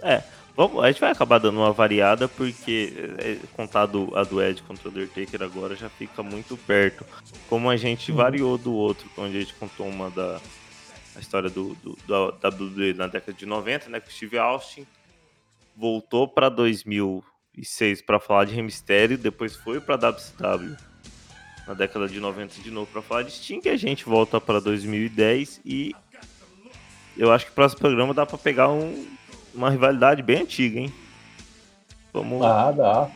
É, 0.01 0.23
Vamos, 0.57 0.83
a 0.83 0.87
gente 0.87 0.99
vai 0.99 1.11
acabar 1.11 1.37
dando 1.37 1.59
uma 1.59 1.71
variada 1.71 2.27
porque 2.27 2.91
é, 3.19 3.37
contado 3.55 4.11
a 4.15 4.23
do 4.23 4.41
Ed 4.41 4.63
contra 4.63 4.89
o 4.89 4.91
Undertaker 4.91 5.43
agora 5.43 5.75
já 5.75 5.87
fica 5.87 6.23
muito 6.23 6.57
perto. 6.57 7.05
Como 7.47 7.69
a 7.69 7.77
gente 7.77 8.09
uhum. 8.09 8.17
variou 8.17 8.57
do 8.57 8.73
outro, 8.73 9.07
onde 9.15 9.37
a 9.37 9.39
gente 9.39 9.53
contou 9.53 9.85
uma 9.85 10.09
da 10.09 10.41
a 11.15 11.19
história 11.19 11.49
do, 11.49 11.75
do, 11.75 11.97
da 12.07 12.49
WWE 12.49 12.93
na 12.93 13.05
década 13.05 13.33
de 13.33 13.45
90, 13.45 13.89
né, 13.89 13.99
com 13.99 14.07
o 14.07 14.11
Steve 14.11 14.37
Austin, 14.39 14.85
voltou 15.75 16.27
para 16.27 16.49
2006 17.57 18.01
para 18.01 18.19
falar 18.19 18.45
de 18.45 18.53
Remistério, 18.53 19.17
depois 19.17 19.55
foi 19.55 19.79
para 19.79 19.95
WCW 19.95 20.75
na 21.67 21.73
década 21.73 22.07
de 22.07 22.19
90 22.19 22.61
de 22.61 22.71
novo 22.71 22.89
para 22.91 23.01
falar 23.01 23.23
de 23.23 23.31
Sting, 23.31 23.61
e 23.65 23.69
a 23.69 23.75
gente 23.75 24.05
volta 24.05 24.39
para 24.39 24.61
2010 24.61 25.61
e 25.65 25.93
eu 27.17 27.31
acho 27.31 27.45
que 27.45 27.51
o 27.51 27.55
próximo 27.55 27.81
programa 27.81 28.13
dá 28.13 28.25
para 28.25 28.37
pegar 28.37 28.69
um 28.69 29.05
uma 29.53 29.71
rivalidade 29.71 30.21
bem 30.21 30.43
antiga, 30.43 30.79
hein? 30.79 30.93
Vamos, 32.13 32.45
ah, 32.45 32.71
dá. 32.71 33.09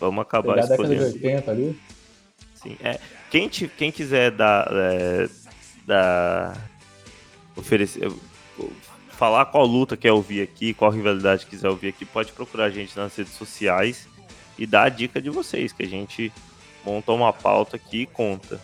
Vamos 0.00 0.22
acabar 0.22 0.54
Pegar 0.54 0.66
escolhendo. 0.66 1.04
década 1.04 1.18
de 1.18 1.26
80 1.26 1.50
ali. 1.52 1.80
Sim, 2.54 2.76
é. 2.82 2.98
Quem, 3.30 3.48
te, 3.48 3.68
quem 3.68 3.92
quiser 3.92 4.32
dar, 4.32 4.66
é, 4.72 5.28
dar 5.86 6.56
oferecer, 7.56 8.10
falar 9.14 9.46
qual 9.46 9.66
luta 9.66 9.96
quer 9.96 10.12
ouvir 10.12 10.42
aqui, 10.42 10.74
qual 10.74 10.90
rivalidade 10.90 11.46
quiser 11.46 11.68
ouvir 11.68 11.88
aqui, 11.88 12.04
pode 12.04 12.32
procurar 12.32 12.66
a 12.66 12.70
gente 12.70 12.96
nas 12.96 13.14
redes 13.16 13.32
sociais 13.32 14.08
e 14.58 14.66
dar 14.66 14.84
a 14.84 14.88
dica 14.88 15.20
de 15.20 15.30
vocês, 15.30 15.72
que 15.72 15.82
a 15.82 15.88
gente 15.88 16.32
monta 16.84 17.12
uma 17.12 17.32
pauta 17.32 17.76
aqui 17.76 18.02
e 18.02 18.06
conta. 18.06 18.60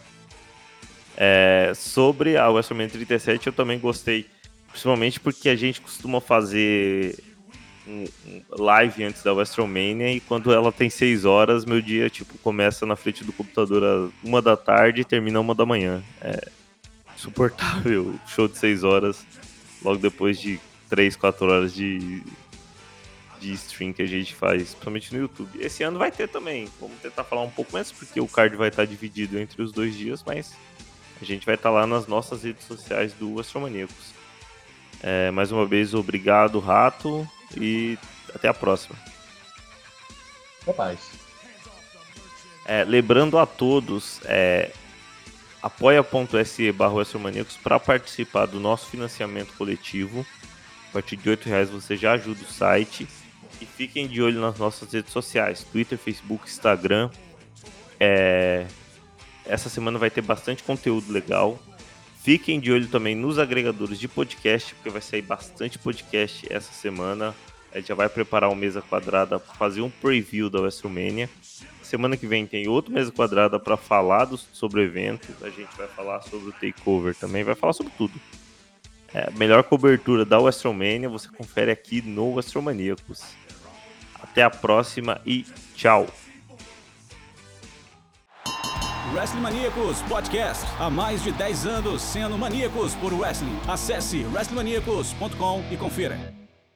É, 1.17 1.73
sobre 1.75 2.37
a 2.37 2.49
WrestleMania 2.49 2.91
37, 2.91 3.49
eu 3.49 3.53
também 3.53 3.79
gostei 3.79 4.27
Principalmente 4.71 5.19
porque 5.19 5.49
a 5.49 5.57
gente 5.57 5.81
costuma 5.81 6.21
fazer 6.21 7.19
um, 7.87 8.05
live 8.51 9.05
antes 9.05 9.23
da 9.23 9.33
WrestleMania 9.33 10.13
e 10.13 10.21
quando 10.21 10.53
ela 10.53 10.71
tem 10.71 10.89
seis 10.89 11.25
horas, 11.25 11.65
meu 11.65 11.81
dia 11.81 12.09
tipo 12.09 12.39
começa 12.39 12.87
na 12.87 12.95
frente 12.95 13.25
do 13.25 13.33
computador 13.33 13.83
às 13.83 14.11
uma 14.23 14.41
da 14.41 14.57
tarde 14.57 15.01
e 15.01 15.05
termina 15.05 15.41
uma 15.41 15.55
da 15.55 15.67
manhã. 15.67 16.03
É 16.21 16.49
insuportável. 17.17 18.15
Show 18.27 18.47
de 18.47 18.59
seis 18.59 18.85
horas, 18.85 19.27
logo 19.83 19.99
depois 19.99 20.39
de 20.39 20.61
três, 20.89 21.17
quatro 21.17 21.47
horas 21.47 21.73
de, 21.73 22.23
de 23.41 23.53
stream 23.53 23.93
que 23.93 24.03
a 24.03 24.07
gente 24.07 24.35
faz, 24.35 24.71
principalmente 24.71 25.15
no 25.15 25.21
YouTube. 25.21 25.59
Esse 25.61 25.83
ano 25.83 25.99
vai 25.99 26.11
ter 26.11 26.29
também. 26.29 26.69
Vamos 26.81 26.99
tentar 27.01 27.25
falar 27.25 27.43
um 27.43 27.51
pouco 27.51 27.73
menos, 27.73 27.93
porque 27.93 28.21
o 28.21 28.29
card 28.29 28.57
vai 28.57 28.69
estar 28.69 28.85
dividido 28.85 29.39
entre 29.39 29.63
os 29.63 29.73
dois 29.73 29.97
dias, 29.97 30.23
mas 30.27 30.55
a 31.21 31.25
gente 31.25 31.47
vai 31.47 31.55
estar 31.55 31.71
lá 31.71 31.87
nas 31.87 32.07
nossas 32.07 32.43
redes 32.43 32.65
sociais 32.65 33.13
do 33.13 33.39
Astromaníacos. 33.39 34.13
É, 35.03 35.31
mais 35.31 35.51
uma 35.51 35.65
vez, 35.65 35.95
obrigado, 35.95 36.59
Rato, 36.59 37.27
e 37.57 37.99
até 38.35 38.49
a 38.49 38.55
próxima. 38.55 38.97
Até 40.63 40.77
mais. 40.77 40.99
É, 42.67 42.85
lembrando 42.85 43.39
a 43.39 43.47
todos, 43.47 44.21
é, 44.25 44.71
apoia.se 45.63 46.73
barra 46.73 47.05
para 47.63 47.79
participar 47.79 48.47
do 48.47 48.59
nosso 48.59 48.87
financiamento 48.89 49.53
coletivo. 49.55 50.25
A 50.89 50.93
partir 50.93 51.17
de 51.17 51.29
R$ 51.29 51.39
reais 51.45 51.71
você 51.71 51.97
já 51.97 52.13
ajuda 52.13 52.41
o 52.43 52.53
site. 52.53 53.07
E 53.61 53.67
fiquem 53.67 54.07
de 54.07 54.23
olho 54.23 54.41
nas 54.41 54.59
nossas 54.59 54.91
redes 54.93 55.13
sociais, 55.13 55.63
Twitter, 55.63 55.99
Facebook, 55.99 56.49
Instagram. 56.49 57.11
É, 57.99 58.67
essa 59.45 59.69
semana 59.69 59.99
vai 59.99 60.11
ter 60.11 60.23
bastante 60.23 60.63
conteúdo 60.63 61.13
legal. 61.13 61.59
Fiquem 62.23 62.61
de 62.61 62.73
olho 62.73 62.89
também 62.89 63.15
nos 63.15 63.39
agregadores 63.39 63.99
de 63.99 64.09
podcast, 64.09 64.75
porque 64.75 64.91
vai 64.91 65.03
sair 65.03 65.23
bastante 65.23 65.79
podcast 65.79 66.47
essa 66.51 66.73
semana. 66.73 67.35
A 67.73 67.79
gente 67.79 67.89
já 67.89 67.95
vai 67.95 68.09
preparar 68.09 68.51
uma 68.51 68.57
mesa 68.57 68.83
quadrada 68.83 69.39
para 69.39 69.55
fazer 69.55 69.81
um 69.81 69.91
preview 69.91 70.51
da 70.51 70.61
WrestleMania. 70.61 71.31
Semana 71.91 72.17
que 72.17 72.25
vem 72.25 72.47
tem 72.47 72.69
outra 72.69 72.95
mesa 72.95 73.11
quadrada 73.11 73.59
para 73.59 73.77
falar 73.77 74.25
do, 74.25 74.37
sobre 74.37 74.79
o 74.79 74.85
evento. 74.85 75.27
A 75.43 75.49
gente 75.51 75.77
vai 75.77 75.89
falar 75.89 76.21
sobre 76.21 76.51
o 76.51 76.53
takeover 76.53 77.17
também, 77.17 77.43
vai 77.43 77.57
falar 77.57 77.73
sobre 77.73 77.93
tudo. 77.99 78.15
É, 79.13 79.29
melhor 79.33 79.65
cobertura 79.65 80.25
da 80.25 80.39
WrestleMania 80.39 81.09
você 81.09 81.27
confere 81.29 81.69
aqui 81.73 82.01
no 82.01 82.35
WrestleManiacos. 82.35 83.35
Até 84.23 84.45
a 84.45 84.51
próxima 84.51 85.21
e 85.27 85.45
tchau! 85.75 86.07
Wrestling 89.13 89.41
Maníacos 89.41 90.01
Podcast. 90.03 90.65
Há 90.79 90.89
mais 90.89 91.25
de 91.25 91.33
10 91.33 91.67
anos 91.67 92.03
sendo 92.03 92.39
maníacos 92.39 92.95
por 92.95 93.13
wrestling. 93.13 93.59
Acesse 93.67 94.25
wrestlingmaníacos.com 94.27 95.65
e 95.73 95.77
confira. 95.77 96.40